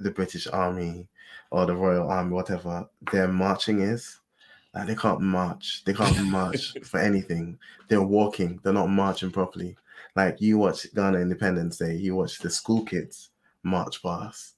[0.03, 1.07] the British Army
[1.51, 4.21] or the Royal Army, whatever, their marching is.
[4.75, 5.83] Like they can't march.
[5.85, 7.59] They can't march for anything.
[7.89, 8.59] They're walking.
[8.63, 9.77] They're not marching properly.
[10.17, 13.31] Like you watch Ghana Independence Day, you watch the school kids
[13.63, 14.55] march past,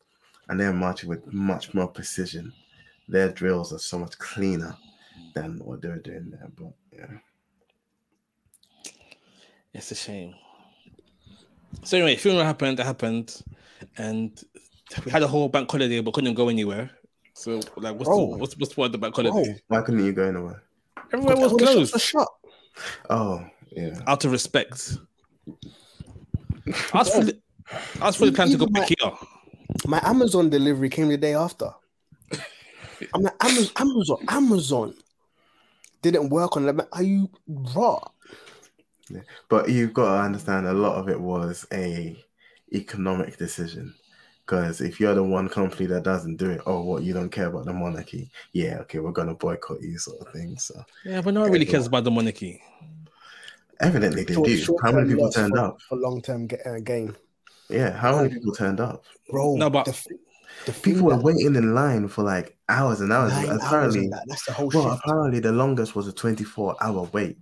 [0.49, 2.53] and they're marching with much more precision.
[3.09, 4.77] Their drills are so much cleaner
[5.35, 6.49] than what they're doing there.
[6.57, 7.19] But yeah,
[9.73, 10.35] It's a shame.
[11.83, 12.79] So anyway, funeral happened.
[12.79, 13.43] That happened,
[13.99, 14.43] and
[15.05, 16.91] we had a whole bank holiday, but couldn't go anywhere.
[17.35, 18.37] So like, what's the, oh.
[18.37, 19.55] what's what's what the bank holiday?
[19.57, 19.61] Oh.
[19.69, 20.63] why couldn't you go anywhere?
[21.13, 22.29] Everywhere was the closed shut.
[23.11, 24.99] Oh yeah, out of respect.
[26.93, 27.43] I was fully,
[28.01, 29.13] I was fully planning to go back here.
[29.87, 31.71] My Amazon delivery came the day after.
[33.13, 34.95] I'm like, Amazon, Amazon, Amazon
[36.03, 36.81] didn't work on them.
[36.93, 38.01] Are you raw?
[39.49, 42.17] but you've got to understand a lot of it was a
[42.73, 43.95] economic decision.
[44.47, 47.47] Because if you're the one company that doesn't do it, oh, what you don't care
[47.47, 48.31] about the monarchy?
[48.53, 50.59] Yeah, okay, we're gonna boycott you, sort of thing.
[50.59, 52.63] So Yeah, but no one really cares about the monarchy.
[53.81, 54.57] evidently they Short- do.
[54.59, 55.81] How short-term many people turned for, up?
[55.89, 57.17] for long-term ga- uh, gain,
[57.71, 59.05] Yeah, how many people turned up?
[59.31, 59.57] bro?
[59.57, 59.99] No, but- the,
[60.67, 63.33] the People were waiting in line for like hours and hours.
[63.33, 65.01] nine hours apparently, and that, that's the whole Well, shit.
[65.05, 67.39] apparently the longest was a 24 hour wait.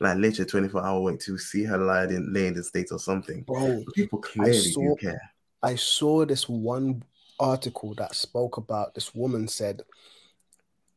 [0.00, 2.98] Like literally 24 hour wait to see her lie in lay in the state or
[2.98, 3.42] something.
[3.42, 5.20] Bro, People clearly saw- do care.
[5.62, 7.02] I saw this one
[7.38, 9.82] article that spoke about this woman said,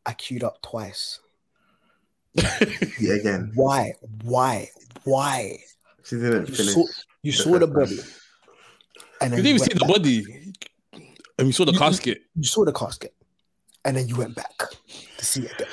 [0.05, 1.19] I queued up twice.
[2.99, 3.93] Yeah, again, Why?
[4.23, 4.69] Why?
[5.03, 5.59] Why?
[6.03, 6.73] she didn't You finish.
[6.73, 6.85] saw,
[7.23, 7.97] you the saw the body.
[7.97, 8.05] time.
[9.21, 9.89] And You didn't even went see the back.
[9.89, 10.53] body,
[11.39, 12.21] and we saw the You- you- casket.
[12.35, 13.13] You saw the casket.
[13.85, 14.57] And then you went back
[15.17, 15.67] to see it again.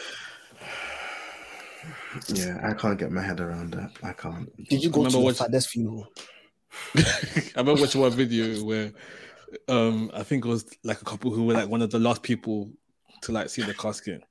[2.35, 3.91] Yeah, I can't get my head around that.
[4.03, 4.55] I can't.
[4.69, 6.07] Did you go remember to the watching- father's funeral?
[6.97, 8.93] I remember watching one video where
[9.69, 12.23] um I think it was like a couple who were like one of the last
[12.23, 12.71] people
[13.23, 14.23] to like see the casket.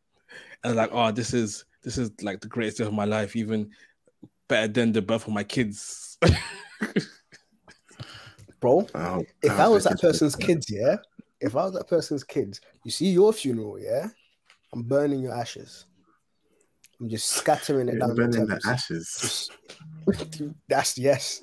[0.64, 3.70] And like, oh, this is this is like the greatest day of my life, even
[4.48, 6.18] better than the birth of my kids.
[8.60, 10.98] Bro, Oh, if I was that thinking- person's kids, yeah,
[11.40, 14.08] if I was that person's kids, you see your funeral, yeah,
[14.74, 15.86] I'm burning your ashes.
[17.00, 18.68] I'm just scattering it You're down burning the Thames.
[18.68, 19.18] ashes.
[19.20, 19.52] Just-
[20.70, 21.42] That's yes.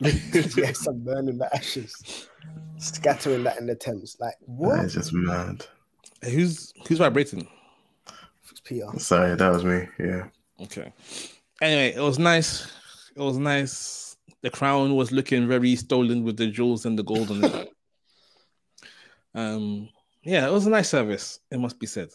[0.56, 2.26] yes, I'm burning the ashes.
[2.78, 4.16] Scattering that in the Thames.
[4.18, 4.84] Like That what?
[4.84, 5.66] is just mad.
[6.22, 7.46] who's who's vibrating?
[8.50, 8.86] It's Peter.
[8.96, 9.86] Sorry, that was me.
[9.98, 10.28] Yeah.
[10.62, 10.92] Okay.
[11.60, 12.66] Anyway, it was nice.
[13.14, 14.16] It was nice.
[14.42, 17.68] The crown was looking very stolen with the jewels and the gold on it.
[19.34, 19.88] um,
[20.22, 21.40] yeah, it was a nice service.
[21.50, 22.08] It must be said.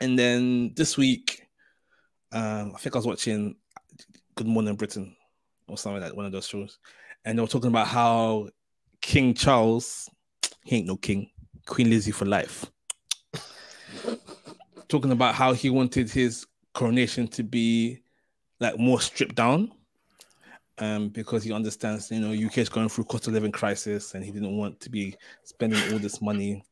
[0.00, 1.46] And then this week,
[2.32, 3.54] um, I think I was watching
[4.34, 5.14] Good Morning Britain
[5.68, 6.78] or something like one of those shows,
[7.24, 8.48] and they were talking about how
[9.00, 10.08] King Charles,
[10.64, 11.30] he ain't no king,
[11.66, 12.66] Queen Lizzie for life.
[14.88, 18.02] talking about how he wanted his coronation to be
[18.60, 19.70] like more stripped down
[20.78, 24.24] um because he understands you know UK is going through cost of living crisis and
[24.24, 26.62] he didn't want to be spending all this money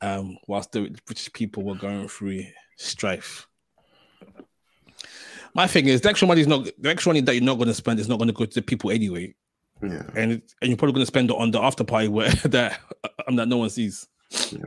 [0.00, 2.42] um whilst the British people were going through
[2.76, 3.46] strife
[5.54, 7.68] My thing is the extra money is not the extra money that you're not going
[7.68, 9.34] to spend is not going to go to the people anyway,
[9.82, 10.02] Yeah.
[10.16, 12.80] and and you're probably going to spend it on the after party where that
[13.28, 14.08] um, that no one sees.
[14.50, 14.58] Yeah.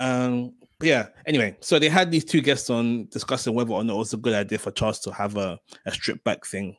[0.00, 0.52] Um.
[0.80, 1.08] yeah.
[1.26, 4.16] Anyway, so they had these two guests on discussing whether or not it was a
[4.18, 6.76] good idea for Charles to have a a strip back thing.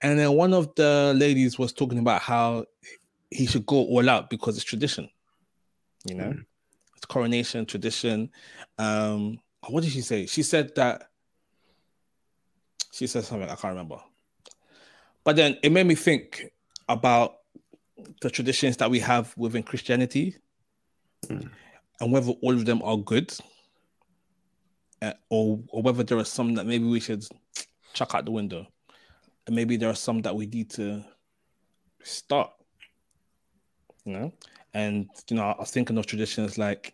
[0.00, 2.64] And then one of the ladies was talking about how
[3.30, 5.08] he should go all out because it's tradition.
[6.04, 6.44] You know, Mm.
[6.96, 8.30] it's coronation tradition.
[8.78, 10.26] Um, what did she say?
[10.26, 11.04] She said that
[12.92, 13.98] she said something I can't remember.
[15.24, 16.52] But then it made me think
[16.88, 17.38] about
[18.20, 20.36] the traditions that we have within Christianity
[21.28, 21.48] Mm.
[22.00, 23.32] and whether all of them are good
[25.00, 27.24] uh, or, or whether there are some that maybe we should
[27.92, 28.66] chuck out the window
[29.46, 31.04] and maybe there are some that we need to
[32.02, 32.50] start
[34.04, 34.32] you know
[34.74, 36.92] and you know i was thinking of traditions like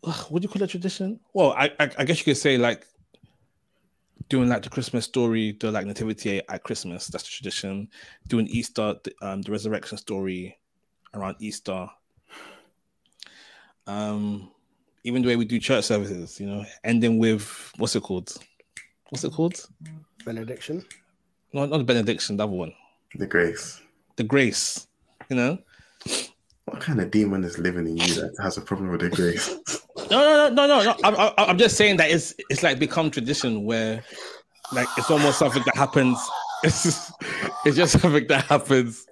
[0.00, 2.86] what do you call a tradition well I, I i guess you could say like
[4.28, 7.88] doing like the christmas story the like nativity at christmas that's the tradition
[8.28, 10.56] doing easter the, um the resurrection story
[11.14, 11.86] around easter
[13.86, 14.50] um
[15.04, 18.32] even the way we do church services you know ending with what's it called
[19.10, 19.66] what's it called
[20.24, 20.84] Benediction.
[21.52, 22.72] no not the benediction the other one
[23.16, 23.80] The grace.
[24.16, 24.86] the grace
[25.28, 25.58] you know
[26.64, 29.54] What kind of demon is living in you that has a problem with the grace?
[30.14, 30.84] No, no, no, no, no.
[30.84, 30.96] no.
[31.02, 34.04] I'm, I'm- just saying that it's it's like become tradition where,
[34.72, 36.18] like, it's almost something that happens.
[36.64, 37.12] It's just,
[37.66, 39.06] it's just something that happens,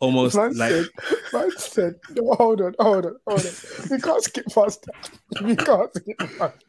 [0.00, 0.86] almost Man like said,
[1.34, 3.52] man said, no, hold on, hold on, hold on.
[3.90, 5.42] We can't skip past that.
[5.42, 6.64] We can't skip past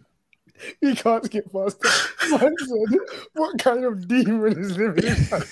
[0.82, 2.42] We can't skip past that.
[2.42, 3.00] Man said,
[3.36, 5.44] what kind of demon is living inside?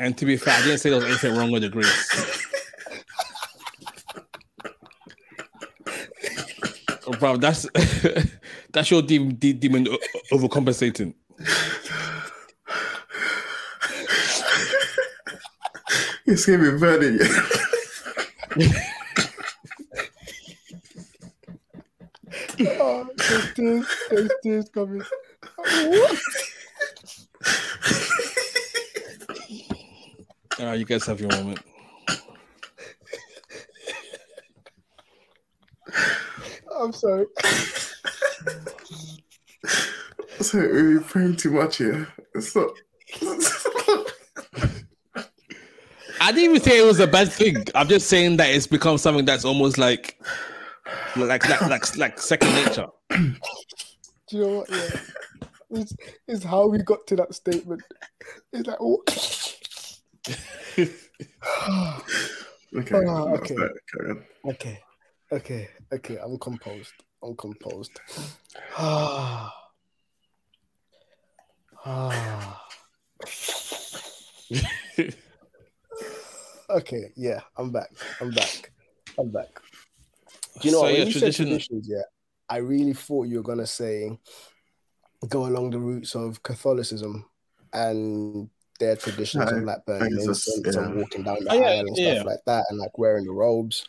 [0.00, 2.47] And to be fair, I didn't say there was anything wrong with the grace.
[7.18, 7.66] Bro, that's
[8.72, 9.86] that's your demon, de- demon
[10.32, 11.14] overcompensating.
[16.26, 18.70] It's gonna be burning you.
[22.60, 25.02] Oh, there's tears, there's tears coming.
[25.56, 26.18] What?
[30.58, 31.60] All right, you guys have your moment.
[36.88, 37.26] I'm sorry.
[40.40, 42.06] So we're praying too much here.
[42.32, 42.70] It's not.
[46.20, 47.64] I didn't even say it was a bad thing.
[47.74, 50.16] I'm just saying that it's become something that's almost like,
[51.16, 52.86] like, like, like, like second nature.
[53.10, 53.34] Do
[54.30, 54.70] you know what?
[54.70, 55.00] Yeah.
[55.70, 55.96] It's,
[56.28, 57.82] it's how we got to that statement.
[58.52, 59.58] It's like, what?
[60.78, 60.92] okay.
[61.58, 62.04] Ah,
[62.76, 63.54] that's okay.
[63.56, 64.24] that, carry on.
[64.44, 64.80] Okay,
[65.32, 66.18] okay, okay.
[66.22, 66.92] I'm composed.
[67.22, 68.00] I'm composed.
[68.76, 69.54] Ah.
[71.84, 72.66] Ah.
[76.70, 77.90] okay, yeah, I'm back.
[78.20, 78.72] I'm back.
[79.18, 79.48] I'm back.
[80.60, 80.92] Do you know So, what?
[80.92, 82.02] yeah, When you said traditions, yeah,
[82.48, 84.18] I really thought you were gonna say
[85.28, 87.24] go along the roots of Catholicism
[87.72, 91.54] and their traditions No, of like burning guess that's- incense and walking down the Oh,
[91.54, 92.22] yeah, aisle and stuff yeah.
[92.22, 93.86] like that, and like wearing the robes.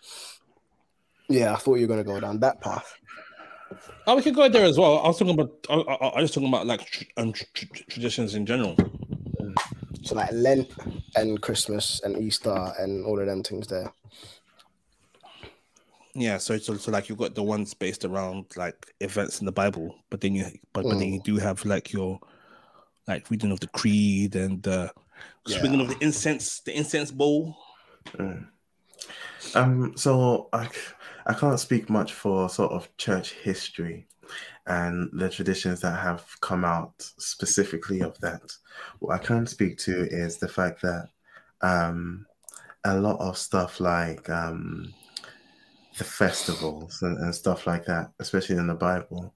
[1.29, 2.95] Yeah, I thought you were gonna go down that path.
[4.07, 4.99] Oh, we could go there as well.
[4.99, 5.51] I was talking about.
[5.69, 8.75] I, I, I was talking about like tr- um, tr- tr- traditions in general.
[10.01, 10.71] So like Lent
[11.15, 13.93] and Christmas and Easter and all of them things there.
[16.15, 19.51] Yeah, so, so so like you've got the ones based around like events in the
[19.51, 22.19] Bible, but then you but, but then you do have like your
[23.07, 24.91] like reading of the creed and the
[25.45, 27.55] swinging of the incense, the incense bowl.
[28.13, 28.47] Mm.
[29.55, 30.69] Um, so I,
[31.29, 34.07] I can't speak much for sort of church history
[34.65, 38.51] and the traditions that have come out specifically of that.
[38.97, 41.09] What I can speak to is the fact that
[41.61, 42.25] um,
[42.83, 44.91] a lot of stuff like um,
[45.99, 49.31] the festivals and, and stuff like that, especially in the Bible,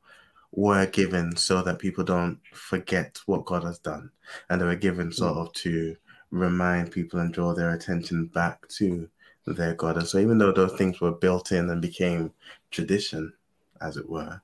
[0.52, 4.10] were given so that people don't forget what God has done.
[4.50, 5.96] And they were given sort of to
[6.32, 9.08] remind people and draw their attention back to
[9.46, 9.98] their God.
[9.98, 12.32] And so, even though those things were built in and became
[12.72, 13.34] tradition,
[13.82, 14.42] as it were,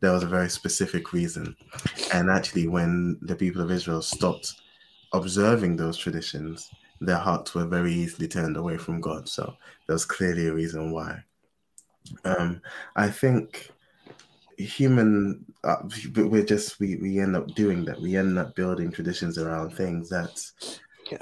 [0.00, 1.56] there was a very specific reason.
[2.12, 4.54] And actually, when the people of Israel stopped
[5.12, 6.70] observing those traditions,
[7.00, 9.28] their hearts were very easily turned away from God.
[9.28, 9.54] So,
[9.86, 11.22] there was clearly a reason why.
[12.24, 12.60] Um,
[12.96, 13.70] I think
[14.56, 15.76] human uh,
[16.16, 20.08] we're just we, we end up doing that we end up building traditions around things
[20.10, 20.38] that
[21.10, 21.18] Yeah.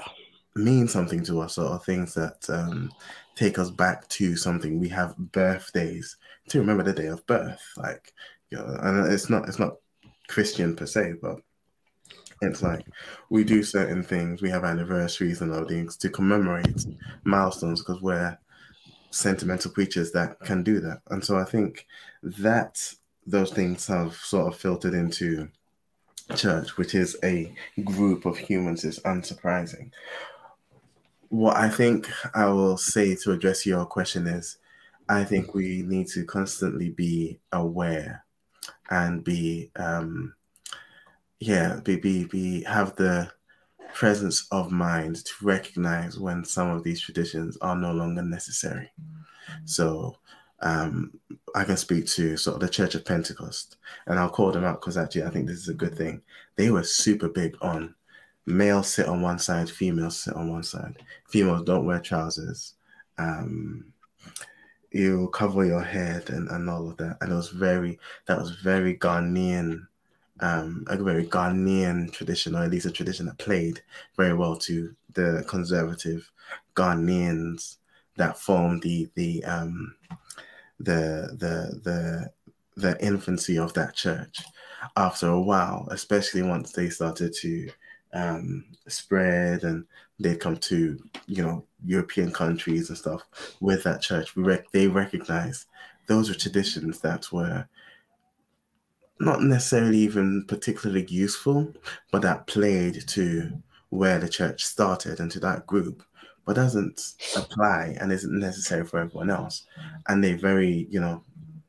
[0.55, 2.91] Mean something to us or things that um,
[3.35, 6.17] take us back to something we have birthdays
[6.49, 8.13] to remember the day of birth like
[8.49, 9.77] You know, and it's not it's not
[10.27, 11.39] Christian per se, but
[12.41, 12.85] it's like
[13.29, 14.41] we do certain things.
[14.41, 16.85] We have anniversaries and other things to commemorate
[17.23, 18.37] milestones because we're
[19.11, 21.01] sentimental creatures that can do that.
[21.09, 21.85] And so I think
[22.21, 22.93] that
[23.25, 25.49] those things have sort of filtered into
[26.35, 29.91] church, which is a group of humans, is unsurprising.
[31.29, 34.57] What I think I will say to address your question is
[35.07, 38.25] I think we need to constantly be aware
[38.89, 40.33] and be um
[41.39, 43.31] yeah, be be be have the
[43.93, 48.91] presence of mind to recognize when some of these traditions are no longer necessary.
[49.65, 50.17] So
[50.61, 51.13] um,
[51.55, 53.77] I can speak to sort of the Church of Pentecost,
[54.07, 56.21] and I'll call them out because actually I think this is a good thing.
[56.55, 57.95] They were super big on
[58.49, 60.97] males sit on one side, females sit on one side.
[61.27, 62.73] Females don't wear trousers.
[63.17, 63.93] Um,
[64.91, 67.17] you cover your head and, and all of that.
[67.21, 69.87] And it was very that was very Ghanaian,
[70.39, 73.81] um, a very Ghanaian tradition, or at least a tradition that played
[74.17, 76.29] very well to the conservative
[76.75, 77.77] Ghanaians
[78.17, 79.95] that formed the the um
[80.79, 82.31] the the the
[82.75, 84.41] the infancy of that church
[84.95, 87.69] after a while, especially once they started to
[88.13, 89.85] um, spread and
[90.19, 93.23] they'd come to you know European countries and stuff
[93.59, 94.35] with that church.
[94.35, 95.65] We rec- they recognized
[96.07, 97.67] those were traditions that were
[99.19, 101.73] not necessarily even particularly useful,
[102.11, 103.51] but that played to
[103.89, 106.03] where the church started and to that group,
[106.45, 109.65] but doesn't apply and isn't necessary for everyone else.
[110.07, 111.23] And they very, you know,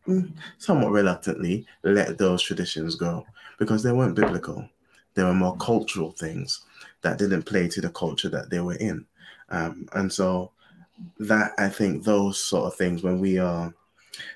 [0.06, 3.26] mm, somewhat reluctantly let those traditions go
[3.58, 4.68] because they weren't biblical.
[5.14, 6.64] They were more cultural things
[7.02, 9.06] that didn't play to the culture that they were in.
[9.50, 10.52] Um, and so
[11.18, 13.72] that I think those sort of things when we are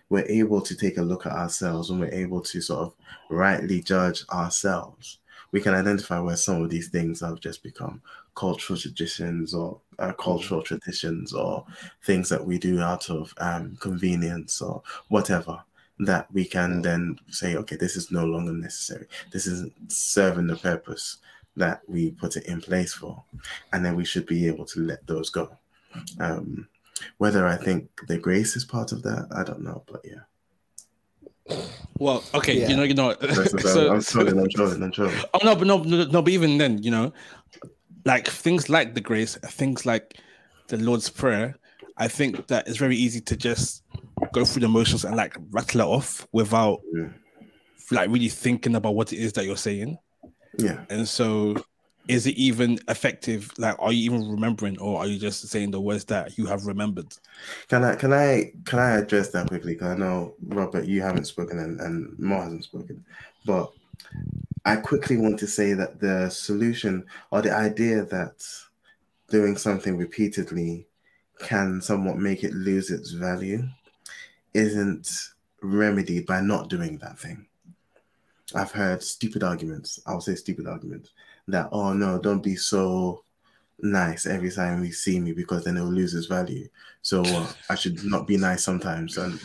[0.08, 2.94] we're able to take a look at ourselves when we're able to sort of
[3.28, 5.18] rightly judge ourselves,
[5.52, 8.00] we can identify where some of these things have just become
[8.34, 11.64] cultural traditions or uh, cultural traditions or
[12.02, 15.62] things that we do out of um, convenience or whatever
[16.00, 19.06] that we can then say, okay, this is no longer necessary.
[19.30, 21.18] This isn't serving the purpose
[21.56, 23.22] that we put it in place for.
[23.72, 25.56] And then we should be able to let those go.
[26.18, 26.68] Um,
[27.18, 31.56] whether I think the grace is part of that, I don't know, but yeah.
[31.98, 32.70] Well, okay, Yeah.
[32.70, 33.14] you know, you know.
[33.60, 35.16] So, I'm trolling, I'm trolling, I'm trolling.
[35.32, 37.12] Oh no, but no, no, no, but even then, you know,
[38.04, 40.18] like things like the grace, things like
[40.68, 41.56] the Lord's Prayer,
[41.96, 43.83] I think that it's very easy to just
[44.32, 47.08] go through the motions and like rattle it off without Yeah.
[47.90, 49.98] like really thinking about what it is that you're saying.
[50.58, 50.84] Yeah.
[50.90, 51.56] And so
[52.06, 53.50] is it even effective?
[53.58, 56.66] Like are you even remembering or are you just saying the words that you have
[56.66, 57.12] remembered?
[57.68, 59.74] Can I can I can I address that quickly?
[59.74, 63.04] Because I know Robert, you haven't spoken and, and Mo hasn't spoken,
[63.44, 63.72] but
[64.64, 68.42] I quickly want to say that the solution or the idea that
[69.28, 70.86] doing something repeatedly
[71.40, 73.62] can somewhat make it lose its value
[74.54, 75.10] isn't
[75.60, 77.46] remedied by not doing that thing.
[78.54, 80.00] I've heard stupid arguments.
[80.06, 81.10] I'll say stupid arguments
[81.48, 83.24] that oh no, don't be so
[83.80, 86.68] nice every time we see me because then it'll lose its value.
[87.02, 89.38] So uh, I should not be nice sometimes, and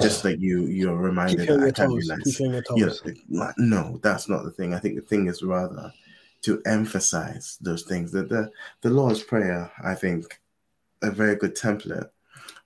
[0.00, 2.38] just like you, you're reminded that I can be nice.
[2.38, 3.02] You on your You toes.
[3.28, 4.74] know, no, that's not the thing.
[4.74, 5.92] I think the thing is rather
[6.42, 8.12] to emphasize those things.
[8.12, 8.50] That the
[8.82, 10.40] the Lord's Prayer, I think,
[11.02, 12.10] a very good template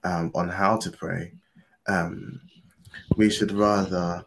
[0.05, 1.32] um, on how to pray.
[1.91, 2.41] Um,
[3.16, 4.24] we should rather,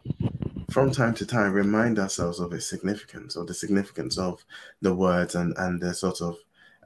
[0.70, 4.44] from time to time, remind ourselves of its significance or the significance of
[4.82, 6.36] the words and and the sort of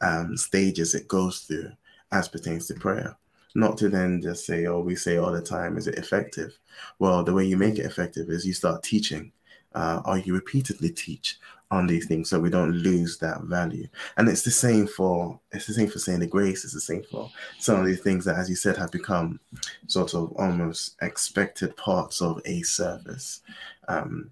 [0.01, 1.73] um, stages it goes through
[2.13, 3.17] as pertains to prayer.
[3.55, 6.57] Not to then just say, oh, we say all the time, is it effective?
[6.99, 9.33] Well, the way you make it effective is you start teaching,
[9.75, 11.39] uh, or you repeatedly teach
[11.71, 13.87] on these things, so we don't lose that value.
[14.17, 16.65] And it's the same for it's the same for saying the grace.
[16.65, 19.41] It's the same for some of these things that, as you said, have become
[19.87, 23.41] sort of almost expected parts of a service.
[23.87, 24.31] Um,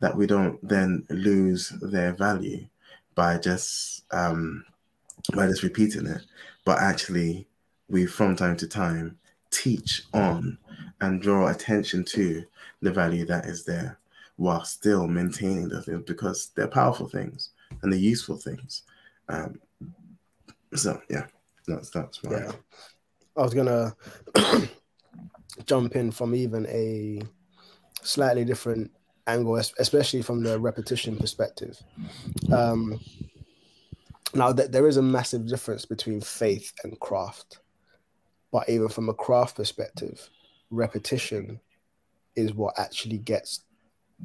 [0.00, 2.66] that we don't then lose their value
[3.14, 4.64] by just um,
[5.34, 6.22] by just repeating it,
[6.64, 7.46] but actually
[7.88, 9.18] we from time to time
[9.50, 10.56] teach on
[11.00, 12.44] and draw attention to
[12.80, 13.98] the value that is there
[14.40, 17.50] while still maintaining the things because they're powerful things
[17.82, 18.84] and they're useful things.
[19.28, 19.60] Um,
[20.74, 21.26] so yeah,
[21.68, 22.52] that's that's my Yeah.
[23.36, 23.94] I was gonna
[25.66, 27.20] jump in from even a
[28.00, 28.90] slightly different
[29.26, 31.78] angle, especially from the repetition perspective.
[32.50, 32.98] Um,
[34.32, 37.58] now, th- there is a massive difference between faith and craft,
[38.50, 40.30] but even from a craft perspective,
[40.70, 41.60] repetition
[42.36, 43.64] is what actually gets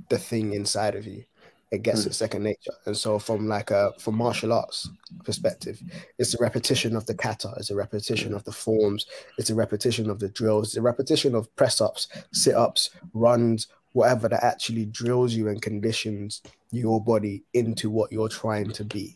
[0.09, 1.23] the thing inside of you.
[1.71, 2.09] It gets Hmm.
[2.09, 2.73] its second nature.
[2.85, 4.89] And so from like a from martial arts
[5.23, 5.81] perspective,
[6.19, 9.05] it's a repetition of the kata, it's a repetition of the forms,
[9.37, 13.67] it's a repetition of the drills, it's a repetition of press ups, sit ups, runs,
[13.93, 16.41] whatever that actually drills you and conditions
[16.71, 19.15] your body into what you're trying to be,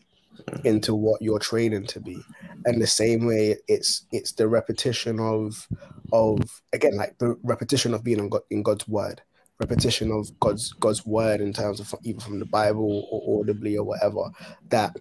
[0.64, 2.18] into what you're training to be.
[2.66, 5.68] And the same way it's it's the repetition of
[6.12, 9.22] of again like the repetition of being in, God, in God's word,
[9.60, 13.84] repetition of God's God's word in terms of even from the Bible or audibly or
[13.84, 14.32] whatever
[14.70, 14.96] that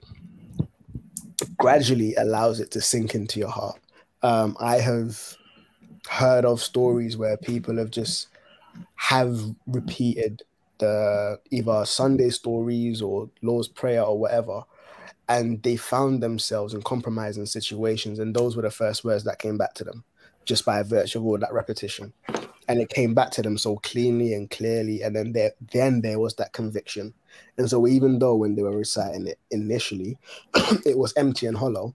[1.57, 3.81] gradually allows it to sink into your heart.
[4.23, 5.37] Um, I have
[6.09, 8.29] heard of stories where people have just
[8.97, 10.43] have repeated
[10.79, 14.63] the either Sunday stories or Lord's Prayer or whatever,
[15.29, 19.59] and they found themselves in compromising situations, and those were the first words that came
[19.59, 20.05] back to them,
[20.45, 22.13] just by virtue of all that repetition,
[22.69, 26.19] and it came back to them so cleanly and clearly, and then there then there
[26.19, 27.13] was that conviction,
[27.57, 30.19] and so even though when they were reciting it initially,
[30.87, 31.95] it was empty and hollow,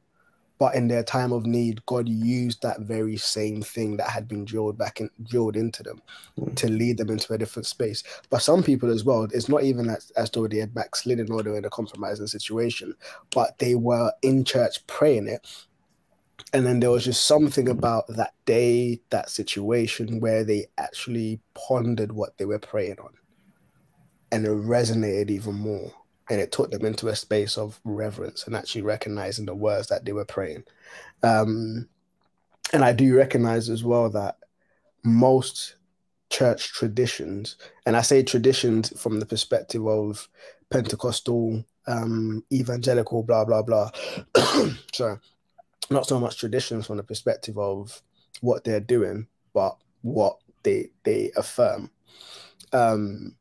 [0.63, 4.45] but in their time of need, God used that very same thing that had been
[4.45, 6.01] drilled back in, drilled into them
[6.37, 6.53] hmm.
[6.53, 8.01] to lead them into a different space.
[8.29, 11.43] But some people as well, it's not even as, as though they had backslidden or
[11.43, 12.95] they were in a compromising situation,
[13.33, 15.45] but they were in church praying it.
[16.53, 22.11] And then there was just something about that day, that situation where they actually pondered
[22.11, 23.13] what they were praying on.
[24.31, 25.91] And it resonated even more
[26.29, 30.05] and it took them into a space of reverence and actually recognizing the words that
[30.05, 30.63] they were praying.
[31.21, 31.87] Um,
[32.71, 34.37] and I do recognize as well that
[35.03, 35.75] most
[36.29, 40.27] church traditions, and I say traditions from the perspective of
[40.69, 43.91] Pentecostal, um, evangelical, blah, blah, blah.
[44.93, 45.17] Sorry,
[45.89, 48.01] not so much traditions from the perspective of
[48.41, 51.89] what they're doing, but what they they affirm.
[52.71, 53.35] Um,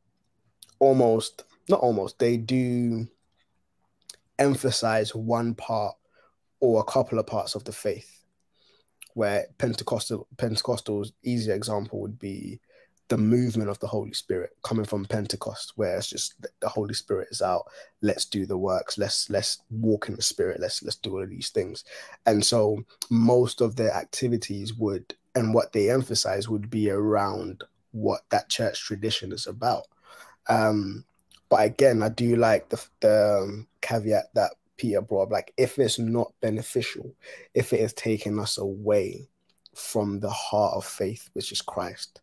[0.79, 3.07] almost not almost they do
[4.39, 5.95] emphasize one part
[6.61, 8.25] or a couple of parts of the faith
[9.15, 12.61] where pentecostal pentecostal's easy example would be
[13.13, 17.29] the movement of the holy spirit coming from pentecost where it's just the holy spirit
[17.31, 17.65] is out.
[18.01, 18.97] Let's do the works.
[18.97, 20.61] Let's let's walk in the spirit.
[20.61, 21.85] Let's let's do all of these things.
[22.25, 28.23] And so most of their activities would and what they emphasize would be around what
[28.31, 29.89] that church tradition is about.
[30.49, 31.05] Um
[31.51, 35.29] but again, I do like the, the um, caveat that Peter brought.
[35.29, 37.15] Like, if it's not beneficial,
[37.53, 39.29] if it is taking us away
[39.75, 42.23] from the heart of faith, which is Christ,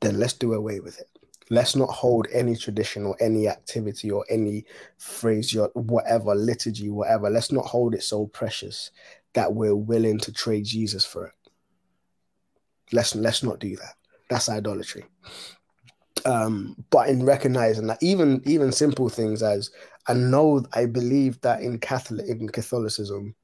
[0.00, 1.08] then let's do away with it.
[1.50, 4.64] Let's not hold any tradition or any activity or any
[4.98, 7.30] phrase, or whatever, liturgy, whatever.
[7.30, 8.90] Let's not hold it so precious
[9.32, 11.32] that we're willing to trade Jesus for it.
[12.92, 13.94] Let's let's not do that.
[14.28, 15.04] That's idolatry
[16.24, 19.70] um but in recognizing that even even simple things as
[20.06, 23.34] i know i believe that in catholic in catholicism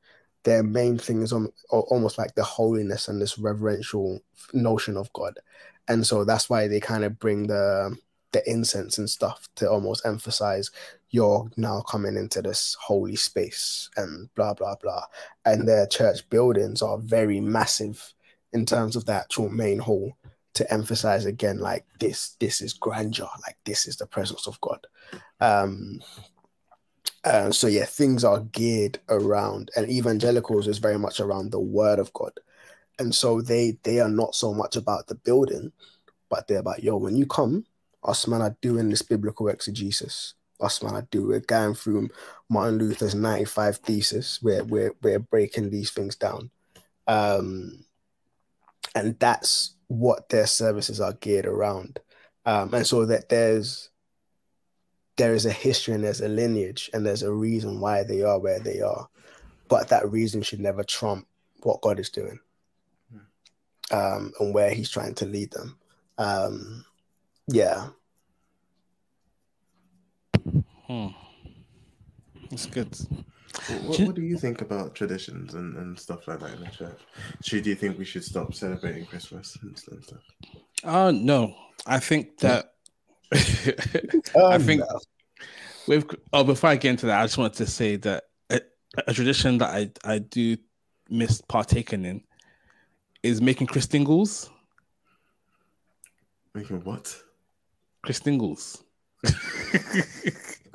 [0.44, 4.20] their main thing is on, almost like the holiness and this reverential
[4.52, 5.38] notion of god
[5.88, 7.96] and so that's why they kind of bring the
[8.34, 10.70] the incense and stuff to almost emphasize
[11.10, 15.04] you're now coming into this holy space and blah blah blah.
[15.44, 18.12] And their church buildings are very massive
[18.52, 20.16] in terms of the actual main hall
[20.54, 24.84] to emphasize again like this this is grandeur like this is the presence of god.
[25.40, 26.00] Um
[27.22, 31.98] uh, so yeah things are geared around and evangelicals is very much around the word
[31.98, 32.32] of god
[32.98, 35.72] and so they they are not so much about the building
[36.28, 37.64] but they're about yo when you come
[38.04, 40.34] us man are doing this biblical exegesis.
[40.60, 42.10] Us man are doing we're going through
[42.48, 46.50] martin luther's 95 thesis where we're, we're breaking these things down.
[47.06, 47.84] Um
[48.94, 51.98] and that's what their services are geared around.
[52.46, 53.90] Um, and so that there's
[55.16, 58.38] there is a history and there's a lineage and there's a reason why they are
[58.38, 59.08] where they are.
[59.68, 61.26] But that reason should never trump
[61.62, 62.38] what god is doing
[63.90, 65.78] um, and where he's trying to lead them
[66.18, 66.84] um,
[67.48, 67.88] yeah
[70.86, 71.08] Hmm.
[72.50, 72.96] That's good.
[73.84, 77.00] What, what do you think about traditions and, and stuff like that in the church?
[77.42, 80.20] Should do you think we should stop celebrating Christmas and stuff?
[80.82, 81.54] Uh no.
[81.86, 82.72] I think that
[83.32, 83.40] Um,
[84.52, 84.82] I think
[85.86, 88.60] with oh before I get into that, I just wanted to say that a,
[89.06, 90.56] a tradition that I I do
[91.08, 92.22] miss partaking in
[93.24, 94.50] is making Christingles.
[96.54, 97.16] Making what?
[98.02, 98.84] Christingles.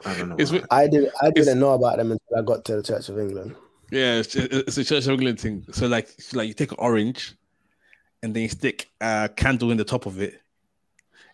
[0.05, 0.35] I don't know.
[0.39, 1.09] It's i did.
[1.21, 3.55] I didn't know about them until i got to the church of england
[3.91, 5.65] Yeah, it's, it's a Church of England thing.
[5.71, 7.35] So like, like you take an orange,
[8.23, 10.41] and then you stick a candle in the top of it,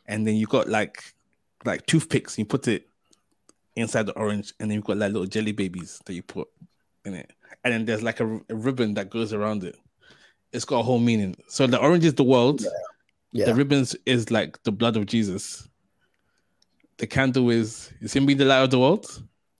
[0.06, 1.02] and then you got like
[1.64, 2.38] like toothpicks.
[2.38, 2.88] You put it
[3.76, 6.50] inside the orange, and then you've got like little jelly babies that you put
[7.06, 7.32] in it,
[7.64, 9.78] and then there's like a, a ribbon that goes around it.
[10.56, 11.36] It's got a whole meaning.
[11.48, 12.62] So the orange is the world.
[12.62, 12.70] Yeah.
[13.32, 13.46] Yeah.
[13.48, 15.68] The ribbons is like the blood of Jesus.
[16.98, 19.06] The candle is is him being the light of the world,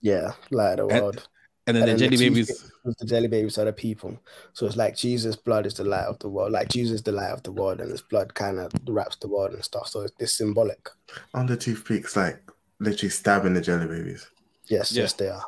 [0.00, 0.32] yeah.
[0.50, 1.28] Light of the world.
[1.66, 2.72] and then And the then jelly the babies.
[2.84, 4.18] the jelly babies are the people.
[4.54, 6.52] So it's like Jesus' blood is the light of the world.
[6.52, 9.28] Like Jesus is the light of the world, and his blood kind of wraps the
[9.28, 9.88] world and stuff.
[9.88, 10.88] So it's, it's symbolic.
[11.34, 12.40] On the toothpicks, like
[12.80, 14.26] literally stabbing the jelly babies.
[14.68, 15.02] Yes, Yeah.
[15.02, 15.44] yes, they are.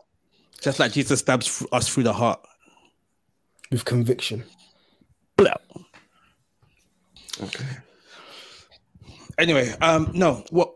[0.60, 2.40] Just like Jesus stabs us through the heart.
[3.70, 4.44] With conviction.
[5.38, 5.54] Blah.
[7.42, 7.64] Okay.
[9.38, 10.74] Anyway, um, no, what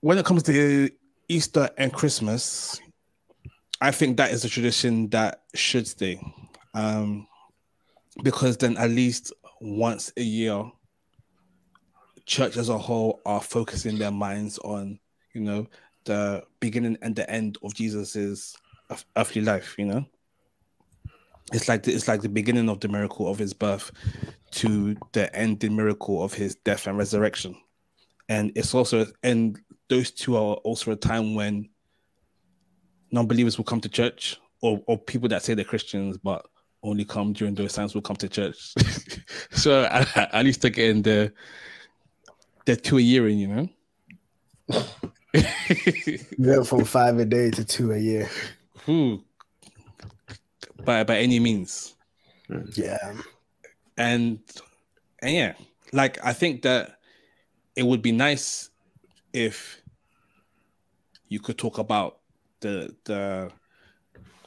[0.00, 0.90] when it comes to
[1.28, 2.78] Easter and Christmas,
[3.80, 6.20] I think that is a tradition that should stay.
[6.74, 7.26] Um,
[8.22, 10.70] because then at least once a year,
[12.26, 14.98] church as a whole are focusing their minds on,
[15.32, 15.66] you know,
[16.04, 18.56] the beginning and the end of Jesus's
[19.16, 20.04] earthly life, you know.
[21.52, 23.90] It's like the, it's like the beginning of the miracle of his birth
[24.52, 27.56] to the ending miracle of his death and resurrection.
[28.28, 31.68] And it's also and those two are also a time when
[33.10, 36.46] non-believers will come to church or, or people that say they're Christians but
[36.82, 38.74] only come during those times will come to church.
[39.50, 41.32] so at, at least they're getting the
[42.64, 43.68] the two a year in, you know.
[45.34, 48.28] We went from five a day to two a year.
[48.86, 49.24] Ooh.
[50.84, 51.94] By by any means.
[52.74, 53.14] Yeah.
[53.96, 54.40] and
[55.22, 55.54] and yeah
[55.92, 56.98] like i think that
[57.76, 58.70] it would be nice
[59.32, 59.80] if
[61.28, 62.18] you could talk about
[62.60, 63.50] the the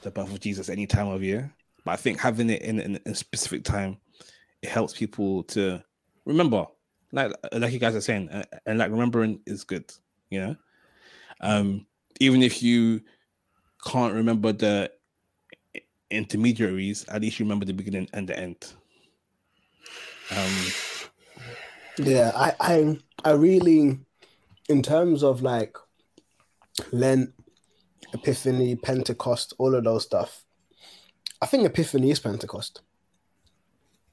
[0.01, 1.51] the birth of jesus any time of year
[1.83, 3.97] but i think having it in, in a specific time
[4.61, 5.81] it helps people to
[6.25, 6.65] remember
[7.11, 9.91] like like you guys are saying uh, and like remembering is good
[10.29, 10.55] you know
[11.41, 11.85] um
[12.19, 13.01] even if you
[13.85, 14.91] can't remember the
[16.11, 18.73] intermediaries at least you remember the beginning and the end
[20.31, 20.75] um
[21.97, 23.99] Yeah, I, I I really
[24.67, 25.77] in terms of like
[26.91, 27.33] Lent,
[28.13, 30.43] Epiphany, Pentecost, all of those stuff,
[31.41, 32.81] I think Epiphany is Pentecost.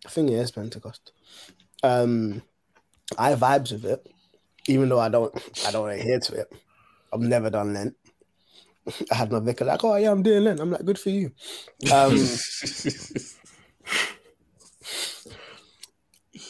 [0.06, 1.12] I think it is Pentecost.
[1.82, 2.42] Um
[3.18, 4.08] I have vibes with it,
[4.66, 5.34] even though I don't
[5.66, 6.52] I don't adhere to it.
[7.12, 7.96] I've never done Lent.
[9.10, 10.60] I had my vicar like, oh yeah, I'm doing Lent.
[10.60, 11.32] I'm like, good for you.
[11.92, 12.16] Um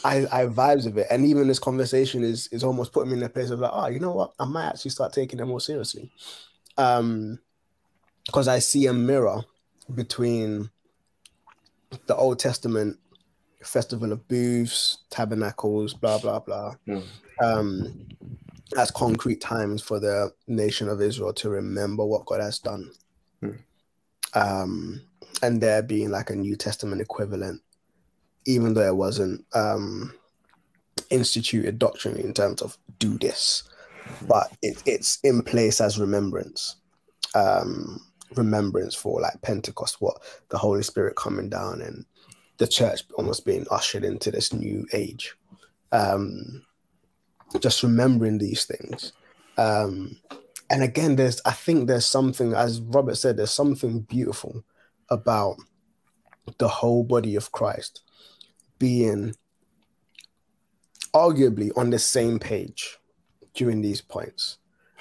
[0.04, 3.22] I, I vibes of it, and even this conversation is is almost putting me in
[3.22, 4.32] a place of like, oh, you know what?
[4.38, 6.10] I might actually start taking it more seriously,
[6.76, 7.38] um,
[8.26, 9.42] because I see a mirror
[9.94, 10.70] between
[12.06, 12.98] the Old Testament
[13.62, 17.04] festival of booths, tabernacles, blah blah blah, Mm.
[17.40, 18.06] um,
[18.78, 22.90] as concrete times for the nation of Israel to remember what God has done,
[23.42, 23.58] Mm.
[24.34, 25.02] um,
[25.42, 27.60] and there being like a New Testament equivalent
[28.46, 30.12] even though it wasn't um,
[31.10, 33.64] instituted doctrinally in terms of do this,
[34.28, 36.76] but it, it's in place as remembrance,
[37.34, 38.00] um,
[38.34, 42.04] remembrance for like Pentecost, what the Holy Spirit coming down and
[42.58, 45.34] the church almost being ushered into this new age.
[45.92, 46.64] Um,
[47.60, 49.12] just remembering these things.
[49.56, 50.16] Um,
[50.70, 54.64] and again, there's I think there's something, as Robert said, there's something beautiful
[55.10, 55.56] about
[56.58, 58.02] the whole body of Christ
[58.78, 59.34] being
[61.14, 62.98] arguably on the same page
[63.54, 64.58] during these points.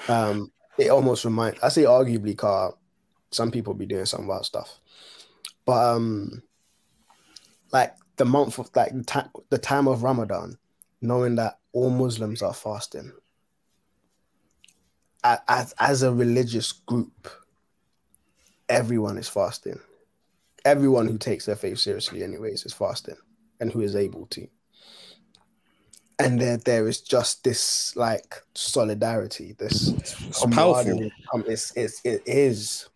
[0.09, 2.73] Um, it almost reminds I say arguably car
[3.31, 4.79] some people be doing some wild stuff.
[5.65, 6.43] But um
[7.71, 10.57] like the month of like the, ta- the time of Ramadan,
[11.01, 13.11] knowing that all Muslims are fasting.
[15.23, 17.29] As, as a religious group,
[18.67, 19.79] everyone is fasting.
[20.65, 23.17] Everyone who takes their faith seriously, anyways, is fasting
[23.59, 24.47] and who is able to.
[26.19, 31.09] And there, there is just this like solidarity, this it's powerful.
[31.33, 32.87] Um, it's, it's, it is.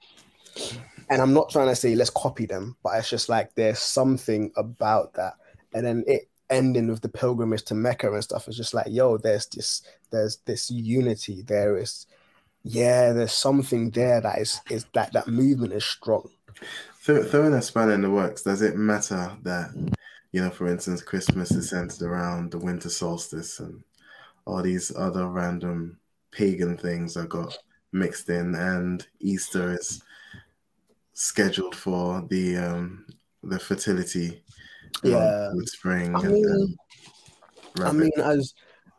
[1.10, 4.52] And I'm not trying to say let's copy them, but it's just like there's something
[4.56, 5.34] about that.
[5.74, 9.18] And then it ending with the pilgrimage to Mecca and stuff is just like, yo,
[9.18, 9.82] there's this,
[10.12, 11.42] there's this unity.
[11.42, 12.06] There is,
[12.64, 16.30] yeah, there's something there that is is that that movement is strong.
[17.00, 19.70] Throw, throwing a spanner in the works, does it matter that,
[20.32, 23.84] you know, for instance, Christmas is centered around the winter solstice and
[24.46, 25.98] all these other random
[26.32, 27.58] pagan things that got
[27.92, 30.02] mixed in, and Easter is
[31.14, 33.06] scheduled for the um
[33.44, 34.44] the fertility
[35.04, 35.52] Yeah.
[35.66, 36.78] spring I mean,
[37.78, 38.54] I mean, as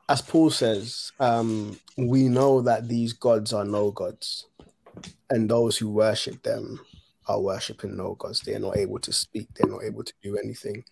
[0.08, 4.46] as Paul says, um, we know that these gods are no gods,
[5.30, 6.80] and those who worship them
[7.26, 8.40] are worshiping no gods.
[8.40, 9.48] They are not able to speak.
[9.54, 10.84] They're not able to do anything.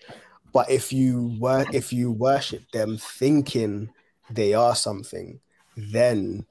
[0.52, 3.90] But if you were, if you worship them thinking
[4.30, 5.40] they are something,
[5.76, 6.46] then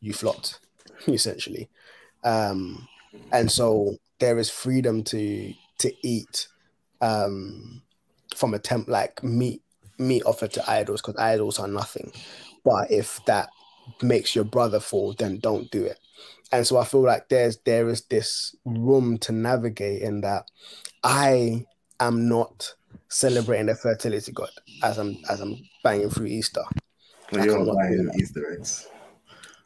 [0.00, 0.60] you flopped,
[1.06, 1.68] essentially.
[2.24, 2.88] Um,
[3.32, 6.48] and so there is freedom to to eat
[7.02, 7.82] um,
[8.34, 9.62] from a temp like meat
[9.98, 12.10] meat offered to idols because idols are nothing.
[12.64, 13.50] But if that
[14.00, 15.98] makes your brother fall, then don't do it.
[16.50, 20.46] And so I feel like there's there is this room to navigate in that
[21.02, 21.66] I
[22.00, 22.74] am not
[23.08, 24.50] celebrating the fertility god
[24.82, 26.62] as I'm as I'm banging through Easter.
[27.32, 28.10] Well, I you're buying.
[28.18, 28.86] Easter eggs,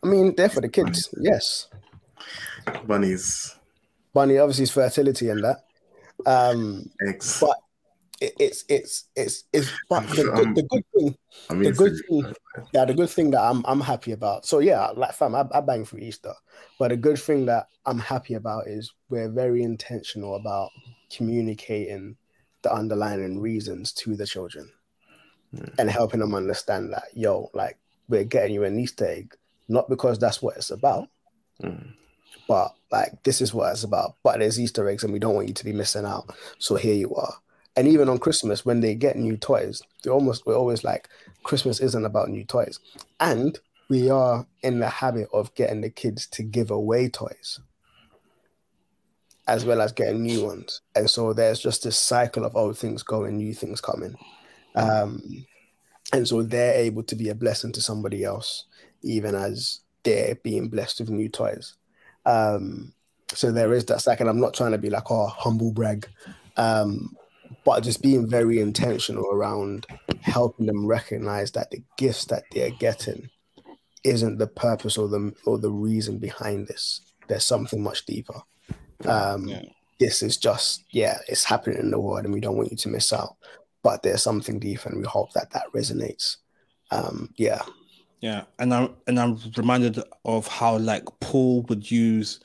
[0.03, 1.69] I mean, they're for the kids, yes.
[2.87, 3.57] bunnies,
[4.15, 5.66] Bunny obviously is fertility and that.
[6.25, 6.91] Um,
[7.41, 7.57] but
[8.21, 11.17] it, it's it's it's it's but the, good, the good thing
[11.51, 12.35] I the good thing,
[12.73, 14.47] yeah, the good thing that I'm I'm happy about.
[14.47, 16.33] So yeah, like fam, I, I bang for Easter,
[16.79, 20.71] but the good thing that I'm happy about is we're very intentional about
[21.11, 22.17] communicating
[22.63, 24.71] the underlying reasons to the children
[25.55, 25.73] Mm.
[25.79, 29.37] and helping them understand that yo, like we're getting you an Easter egg,
[29.69, 31.09] not because that's what it's about,
[31.63, 31.95] Mm.
[32.49, 34.17] But like this is what it's about.
[34.23, 36.35] But there's Easter eggs, and we don't want you to be missing out.
[36.59, 37.35] So here you are.
[37.77, 41.09] And even on Christmas, when they get new toys, they almost we're always like,
[41.43, 42.81] Christmas isn't about new toys,
[43.21, 47.61] and we are in the habit of getting the kids to give away toys,
[49.47, 50.81] as well as getting new ones.
[50.95, 54.17] And so there's just this cycle of old things going, new things coming.
[54.75, 55.47] Um,
[56.13, 58.65] and so they're able to be a blessing to somebody else,
[59.03, 61.75] even as they're being blessed with new toys.
[62.27, 62.93] Um,
[63.33, 64.29] so there is that second.
[64.29, 66.07] I'm not trying to be like, oh, humble brag,
[66.57, 67.17] um,
[67.65, 69.87] but just being very intentional around
[70.21, 73.31] helping them recognize that the gifts that they're getting
[74.05, 77.01] isn't the purpose or the or the reason behind this.
[77.29, 78.41] There's something much deeper.
[79.05, 79.63] Um, Yeah.
[79.99, 82.89] This is just yeah, it's happening in the world, and we don't want you to
[82.89, 83.37] miss out.
[83.83, 86.37] But there's something deeper, and we hope that that resonates.
[86.91, 87.63] Um, yeah,
[88.27, 92.41] Yeah, and I'm and I'm reminded of how like Paul would use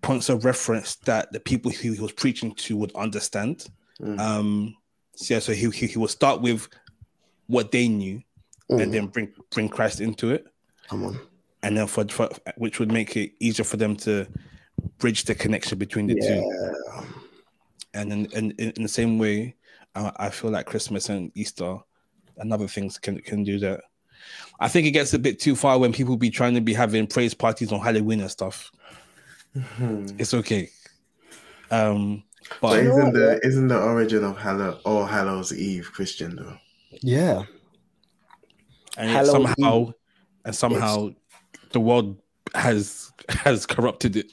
[0.00, 3.66] points of reference that the people who he was preaching to would understand.
[4.00, 4.18] Mm.
[4.18, 4.76] Um,
[5.14, 6.68] so yeah, so he, he he would start with
[7.46, 8.20] what they knew,
[8.68, 10.46] Mm, and then bring bring Christ into it,
[10.88, 11.20] come on,
[11.62, 14.26] and then for, for which would make it easier for them to
[14.98, 16.40] bridge the connection between the two.
[16.42, 17.04] yeah,
[17.94, 19.54] And then in, in, in the same way,
[19.94, 21.76] I, I feel like Christmas and Easter
[22.38, 23.80] and other things can can do that.
[24.62, 27.06] I think it gets a bit too far when people be trying to be having
[27.06, 28.70] praise parties on Halloween and stuff.
[29.56, 30.20] Mhm.
[30.20, 30.70] It's okay.
[31.70, 32.22] Um,
[32.60, 36.56] But but isn't the isn't the origin of Hallow All Hallows Eve Christian though?
[37.00, 37.42] yeah.
[38.98, 39.46] and yet Halloween.
[39.56, 39.92] somehow
[40.44, 41.08] and somehow
[41.72, 42.20] the world
[42.54, 44.26] has has corrupted it.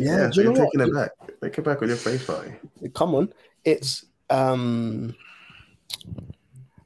[0.00, 1.10] Yeah, do so you you're know taking it back.
[1.40, 2.52] Take it back with your praise party.
[2.94, 3.32] come on
[3.64, 5.14] it's um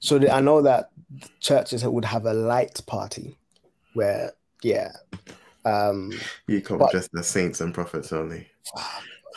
[0.01, 0.91] so the, i know that
[1.41, 3.37] churches that would have a light party
[3.95, 4.93] where yeah
[5.65, 6.11] um
[6.47, 8.47] You come But- dressed as saints and prophets only.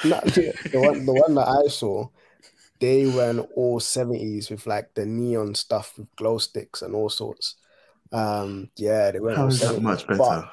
[0.06, 2.08] not, the one the one that i saw
[2.80, 7.56] they went all 70s with like the neon stuff with glow sticks and all sorts
[8.12, 10.18] um yeah they went How all is that much better?
[10.20, 10.50] but-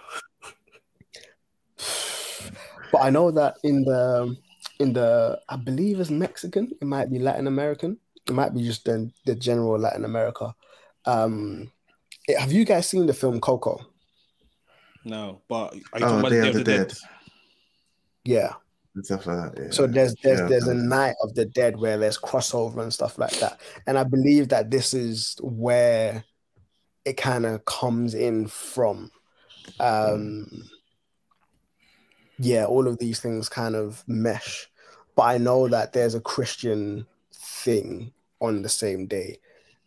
[2.92, 4.36] but I know that in the
[4.80, 8.84] in the I believe it's Mexican, it might be Latin American, it might be just
[8.84, 10.54] the the general Latin America.
[11.06, 11.70] Um,
[12.38, 13.80] have you guys seen the film Coco?
[15.04, 16.92] no, but are you Oh, talking about Day Day of the Dead.
[18.24, 18.52] Yeah.
[18.94, 19.62] and stuff like that.
[19.62, 19.70] Yeah.
[19.70, 20.96] So there's there's Yeah, there's a I've done that.
[20.96, 24.70] night of the dead where there's crossover and stuff like that, and I believe that
[24.70, 26.24] this is where
[27.04, 29.10] it kind of comes in from.
[29.78, 30.70] Um,
[32.38, 34.68] yeah, all of these things kind of mesh,
[35.16, 39.38] but I know that there's a Christian thing on the same day.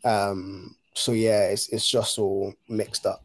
[0.06, 3.24] Um, so yeah, it's it's just all mixed up.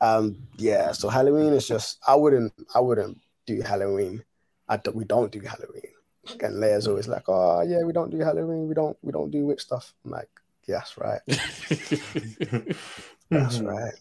[0.00, 4.22] Um, yeah, so Halloween is just I wouldn't I wouldn't do Halloween.
[4.68, 5.92] I don't, we don't do Halloween.
[6.40, 8.68] And Leia's always like, oh yeah, we don't do Halloween.
[8.68, 9.94] We don't we don't do witch stuff.
[10.04, 10.28] I'm like,
[10.66, 11.20] yes, right,
[13.30, 13.94] that's right,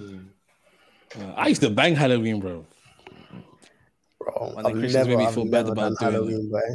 [0.00, 0.28] Mhm.
[1.18, 2.64] Uh, I used to bang Halloween, bro.
[4.20, 4.54] bro.
[4.58, 6.14] I've never, made me I've never about done doing it.
[6.14, 6.68] Halloween, boy.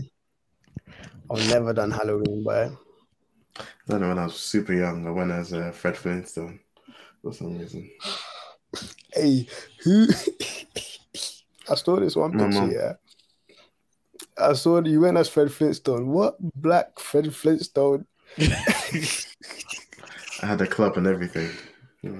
[1.31, 2.69] I've never done Halloween, boy.
[3.57, 5.07] I don't know when I was super young.
[5.07, 6.59] I went as uh, Fred Flintstone
[7.21, 7.89] for some reason.
[9.13, 9.47] Hey,
[9.83, 10.07] who?
[11.69, 12.71] I saw this one My picture.
[12.71, 12.93] Yeah,
[14.37, 16.07] I saw you went as Fred Flintstone.
[16.07, 18.05] What black Fred Flintstone?
[18.37, 18.43] I
[20.41, 21.49] had a club and everything.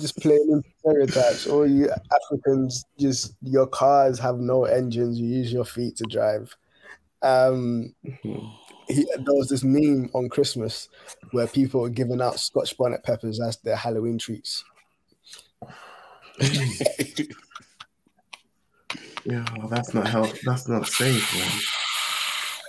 [0.00, 1.46] just playing in stereotypes.
[1.46, 5.20] All you Africans, just your cars have no engines.
[5.20, 6.56] You use your feet to drive.
[7.22, 7.94] Um,
[8.88, 10.88] he, there was this meme on Christmas
[11.32, 14.64] where people were giving out Scotch bonnet peppers as their Halloween treats.
[19.24, 20.30] Yeah, well, that's not help.
[20.44, 21.60] That's not safe, man.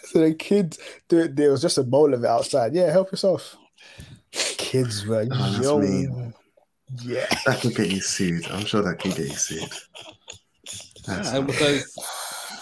[0.10, 0.78] So the kids,
[1.08, 2.76] there, there was just a bowl of it outside.
[2.76, 3.56] Yeah, help yourself.
[4.32, 5.82] Kids were Oh, that's young.
[5.82, 6.34] mean.
[7.04, 7.26] Yeah.
[7.45, 8.45] That could get you sued.
[8.52, 9.70] I'm sure that can get you sued.
[11.08, 11.95] That's, Yeah, because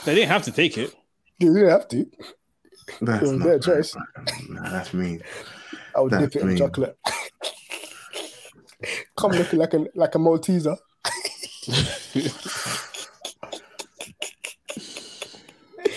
[0.06, 0.94] they didn't have to take it.
[1.40, 2.06] You didn't have to.
[3.02, 3.96] that's was not their choice.
[4.50, 5.22] Nah, that's mean.
[5.96, 6.98] I would That's dip it in chocolate.
[9.18, 10.78] Come looking like a like a Malteser.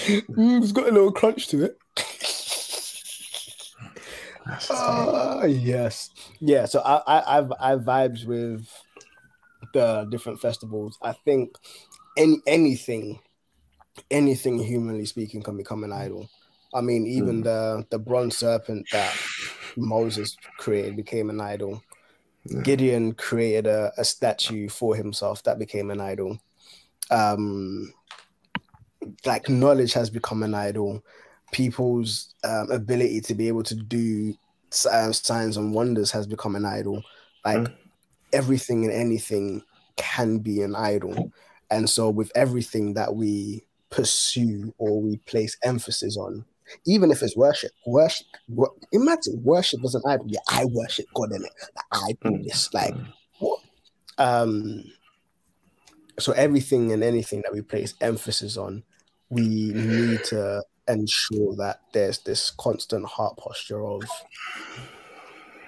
[0.09, 1.79] Mm, it's got a little crunch to it.
[4.71, 6.67] Ah, yes, yeah.
[6.67, 8.69] So I, I, I've, I vibes with
[9.73, 10.99] the different festivals.
[11.03, 11.57] I think
[12.17, 13.21] any anything,
[14.11, 16.29] anything humanly speaking, can become an idol.
[16.75, 19.15] I mean, even the the bronze serpent that
[19.77, 21.83] Moses created became an idol.
[22.45, 22.63] Yeah.
[22.63, 26.39] Gideon created a, a statue for himself that became an idol.
[27.11, 27.93] Um,
[29.27, 31.05] like knowledge has become an idol.
[31.53, 34.35] People's um, ability to be able to do
[34.91, 37.03] uh, signs and wonders has become an idol.
[37.45, 37.75] Like Mm.
[38.33, 39.63] everything and anything
[39.97, 41.31] can be an idol.
[41.71, 46.45] And so, with everything that we pursue or we place emphasis on,
[46.87, 50.27] even if it's worship, worship, wo- imagine worship as an idol.
[50.29, 51.53] Yeah, I worship God in it.
[51.77, 52.45] Like, I do Mm.
[52.45, 52.69] this.
[52.75, 52.95] Like,
[53.39, 53.61] what?
[54.19, 54.85] Um,
[56.19, 58.83] so everything and anything that we place emphasis on,
[59.31, 64.03] we need to ensure that there's this constant heart posture of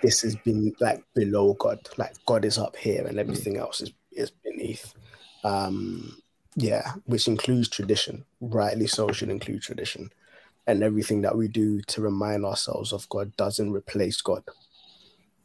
[0.03, 3.93] this has been like below God, like God is up here and everything else is
[4.13, 4.93] is beneath.
[5.45, 6.17] Um,
[6.57, 10.11] yeah, which includes tradition, rightly so should include tradition,
[10.67, 14.45] and everything that we do to remind ourselves of God doesn't replace God.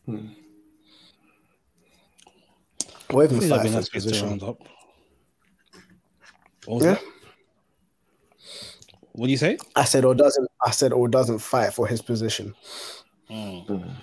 [0.05, 0.27] Hmm.
[3.11, 4.43] Or even fight for his to get to position.
[4.43, 4.59] up.
[6.65, 6.93] What Yeah.
[6.93, 7.03] that?
[9.13, 9.57] What do you say?
[9.75, 10.47] I said, or doesn't.
[10.63, 12.53] I said, or doesn't fight for his position.
[13.29, 13.95] Mm.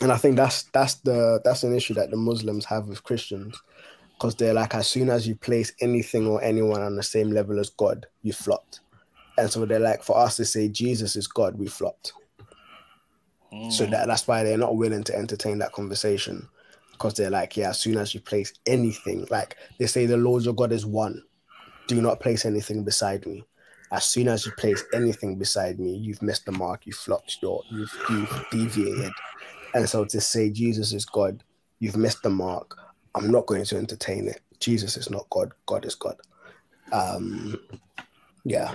[0.00, 3.60] and I think that's that's the that's an issue that the Muslims have with Christians
[4.18, 7.60] because they're like as soon as you place anything or anyone on the same level
[7.60, 8.80] as God, you flopped,
[9.36, 12.12] and so they're like for us to say Jesus is God, we flopped.
[13.70, 13.92] So hmm.
[13.92, 16.48] that that's why they're not willing to entertain that conversation
[16.92, 20.42] because they're like, yeah, as soon as you place anything, like they say the Lord
[20.42, 21.22] your God is one,
[21.86, 23.44] do not place anything beside me.
[23.92, 27.62] As soon as you place anything beside me, you've missed the mark, you flopped, your,
[27.70, 29.12] you've, you've deviated.
[29.74, 31.42] And so to say Jesus is God,
[31.78, 32.76] you've missed the mark.
[33.14, 34.40] I'm not going to entertain it.
[34.60, 35.52] Jesus is not God.
[35.66, 36.16] God is God.
[36.92, 37.58] Um,
[38.44, 38.74] yeah.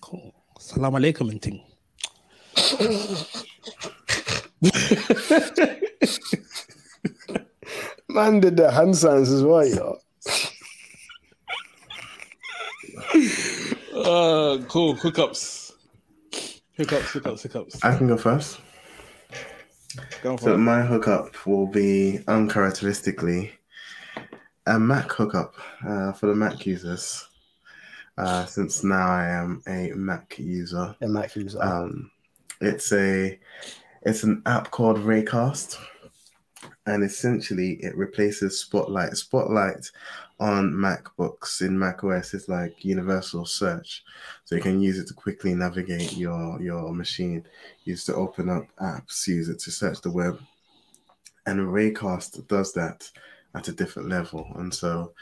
[0.00, 0.34] Cool.
[0.58, 1.62] Salam alaikum and thing.
[8.08, 9.98] Man did the hand signs as well, yo.
[13.94, 14.94] Uh, cool.
[14.96, 15.72] Hookups.
[16.78, 17.84] Hookups, hookups, hookups.
[17.84, 18.60] I can go first.
[20.22, 20.58] Go for So it.
[20.58, 23.52] my hookup will be uncharacteristically
[24.66, 25.54] a Mac hookup
[25.86, 27.28] uh, for the Mac users.
[28.18, 30.94] Uh, since now I am a Mac user.
[31.00, 31.56] And Mac Hughes.
[31.58, 32.10] Um,
[32.60, 33.38] it's a
[34.02, 35.78] it's an app called Raycast,
[36.86, 39.16] and essentially it replaces Spotlight.
[39.16, 39.90] Spotlight
[40.42, 44.02] on MacBooks in macOS is like universal search,
[44.44, 47.46] so you can use it to quickly navigate your your machine.
[47.84, 49.28] Use it to open up apps.
[49.28, 50.40] Use it to search the web,
[51.46, 53.08] and Raycast does that
[53.54, 55.12] at a different level, and so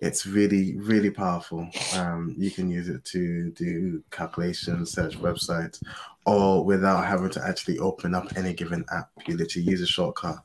[0.00, 5.82] it's really really powerful um, you can use it to do calculations search websites
[6.24, 10.38] or without having to actually open up any given app you literally use a shortcut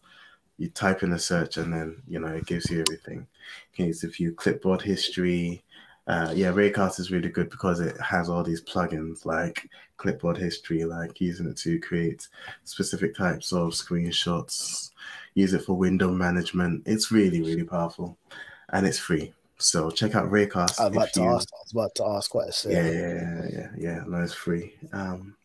[0.58, 3.86] you type in a search and then you know it gives you everything you can
[3.88, 5.64] use it to clipboard history
[6.08, 10.86] uh, yeah raycast is really good because it has all these plugins like clipboard history
[10.86, 12.28] like using it to create
[12.64, 14.92] specific types of screenshots
[15.34, 18.18] use it for window management it's really really powerful
[18.70, 20.80] and it's free so check out Raycast.
[20.80, 21.50] I was about if to you- ask.
[21.54, 24.04] I was about to ask what it Yeah, yeah, yeah, yeah, yeah.
[24.06, 24.74] No, it's free.
[24.92, 25.36] Um,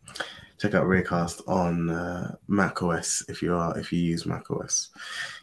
[0.60, 4.90] check out Raycast on uh, Mac OS if you are if you use Mac OS.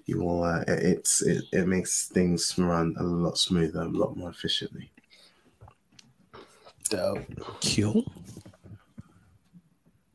[0.05, 0.43] You will.
[0.43, 4.91] Uh, it, it's it, it makes things run a lot smoother, a lot more efficiently.
[6.89, 7.25] Dope.
[7.75, 8.05] Cool.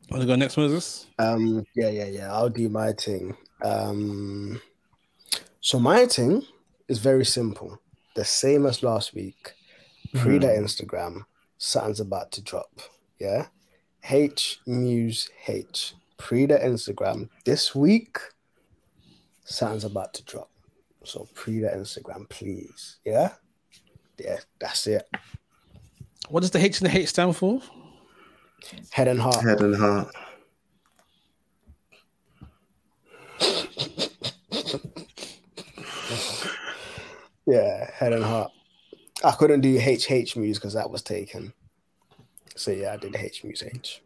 [0.09, 1.07] Want to go next, Moses?
[1.19, 2.33] Um, yeah, yeah, yeah.
[2.33, 3.37] I'll do my thing.
[3.65, 4.61] Um,
[5.61, 6.43] so my thing
[6.89, 7.81] is very simple.
[8.15, 9.55] The same as last week.
[10.15, 11.25] Pre the Instagram,
[11.57, 12.83] something's about to drop.
[13.19, 13.47] Yeah.
[14.09, 15.95] H Muse H.
[16.17, 18.19] Pre the Instagram this week.
[19.45, 20.51] Sounds about to drop.
[21.05, 22.99] So pre the Instagram, please.
[23.05, 23.33] Yeah.
[24.19, 25.09] Yeah, that's it.
[26.29, 27.61] What does the H and the H stand for?
[28.91, 29.43] Head and heart.
[29.43, 30.15] Head and heart.
[37.47, 38.53] Yeah, head and heart.
[39.25, 41.53] I couldn't do HH Muse because that was taken.
[42.57, 44.03] So yeah, I did H Muse H.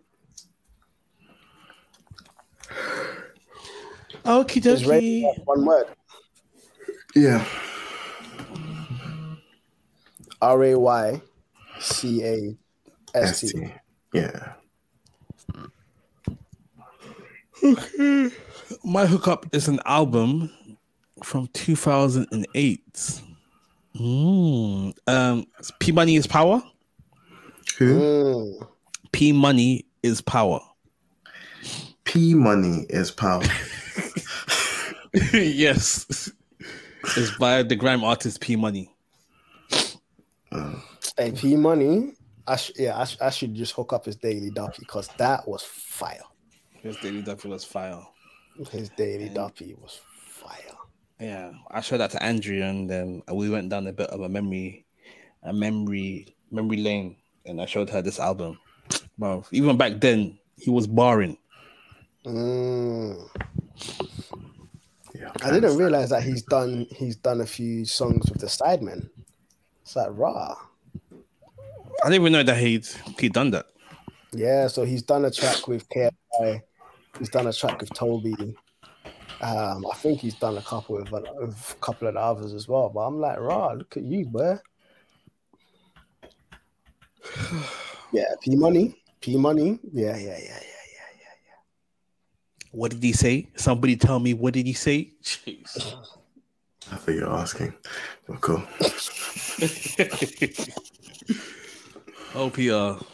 [4.24, 5.44] Okie Is dokie.
[5.44, 5.86] One word.
[7.14, 7.44] Yeah.
[10.42, 11.22] R A Y
[11.80, 12.56] C A
[13.14, 13.72] S T.
[14.12, 14.52] Yeah.
[17.62, 18.30] Okay.
[18.84, 20.50] My hookup is an album
[21.22, 23.22] from 2008.
[23.98, 24.94] Mm.
[25.06, 25.46] Um,
[25.78, 26.62] P Money is Power.
[27.78, 28.00] Who?
[28.00, 28.68] Mm.
[29.12, 30.60] P Money is Power.
[32.04, 33.42] P money is power.
[35.32, 36.30] yes.
[37.16, 38.94] It's by the grime artist P Money.
[41.18, 42.12] Hey, P Money.
[42.46, 45.48] I sh- yeah, I, sh- I should just hook up his daily duppy because that
[45.48, 46.22] was fire.
[46.80, 48.00] His Daily Duppy was fire.
[48.70, 49.98] His daily duppy was
[50.28, 50.76] fire.
[51.18, 54.28] Yeah, I showed that to Andrew, and then we went down a bit of a
[54.28, 54.86] memory,
[55.42, 57.16] a memory, memory lane,
[57.46, 58.58] and I showed her this album.
[59.18, 61.38] Well, even back then, he was barring.
[62.24, 63.28] Mm.
[65.14, 65.32] Yeah.
[65.42, 69.08] I didn't realize that he's done he's done a few songs with the Sidemen.
[69.82, 70.56] It's like raw.
[72.04, 72.86] I didn't even know that he'd
[73.18, 73.66] he'd done that.
[74.32, 76.60] Yeah, so he's done a track with KSI.
[77.18, 78.34] He's done a track with Toby.
[79.40, 82.68] Um, I think he's done a couple with, with a couple of the others as
[82.68, 82.90] well.
[82.90, 84.58] But I'm like, raw, look at you, boy.
[88.12, 89.78] Yeah, P Money, P Money.
[89.92, 91.58] Yeah, yeah, yeah, yeah, yeah, yeah, yeah.
[92.72, 93.48] What did he say?
[93.56, 95.12] Somebody tell me what did he say?
[95.22, 95.94] Jeez.
[96.90, 97.74] I thought you were asking.
[98.28, 98.62] But cool.
[102.34, 103.04] oh, PR.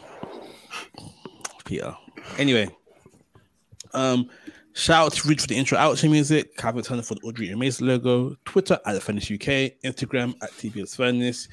[1.65, 1.95] PR.
[2.39, 2.69] Anyway,
[3.93, 4.29] um,
[4.73, 7.87] shout out to Reach for the intro outro music, Calvin Turner for the Ordinary Amazing
[7.87, 11.47] logo, Twitter at the Furnace UK, Instagram at TBS Furnace.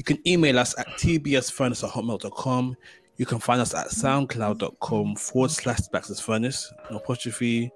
[0.00, 2.74] You can email us at tbsfurnace at hotmail.com.
[3.18, 7.70] You can find us at soundcloud.com forward slash Blacksmith's Furnace, no apostrophe,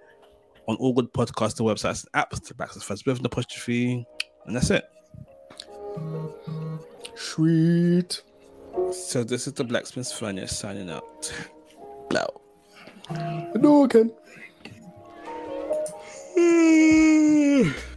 [0.67, 4.07] on all good podcaster websites and apps, to Blacksmith's Furnace with an apostrophe.
[4.47, 4.85] And that's it.
[7.15, 8.23] Sweet.
[8.91, 11.31] So this is the Blacksmith's Furnace signing out.
[12.09, 12.41] Blow.
[13.11, 13.87] No.
[16.39, 17.75] Mm.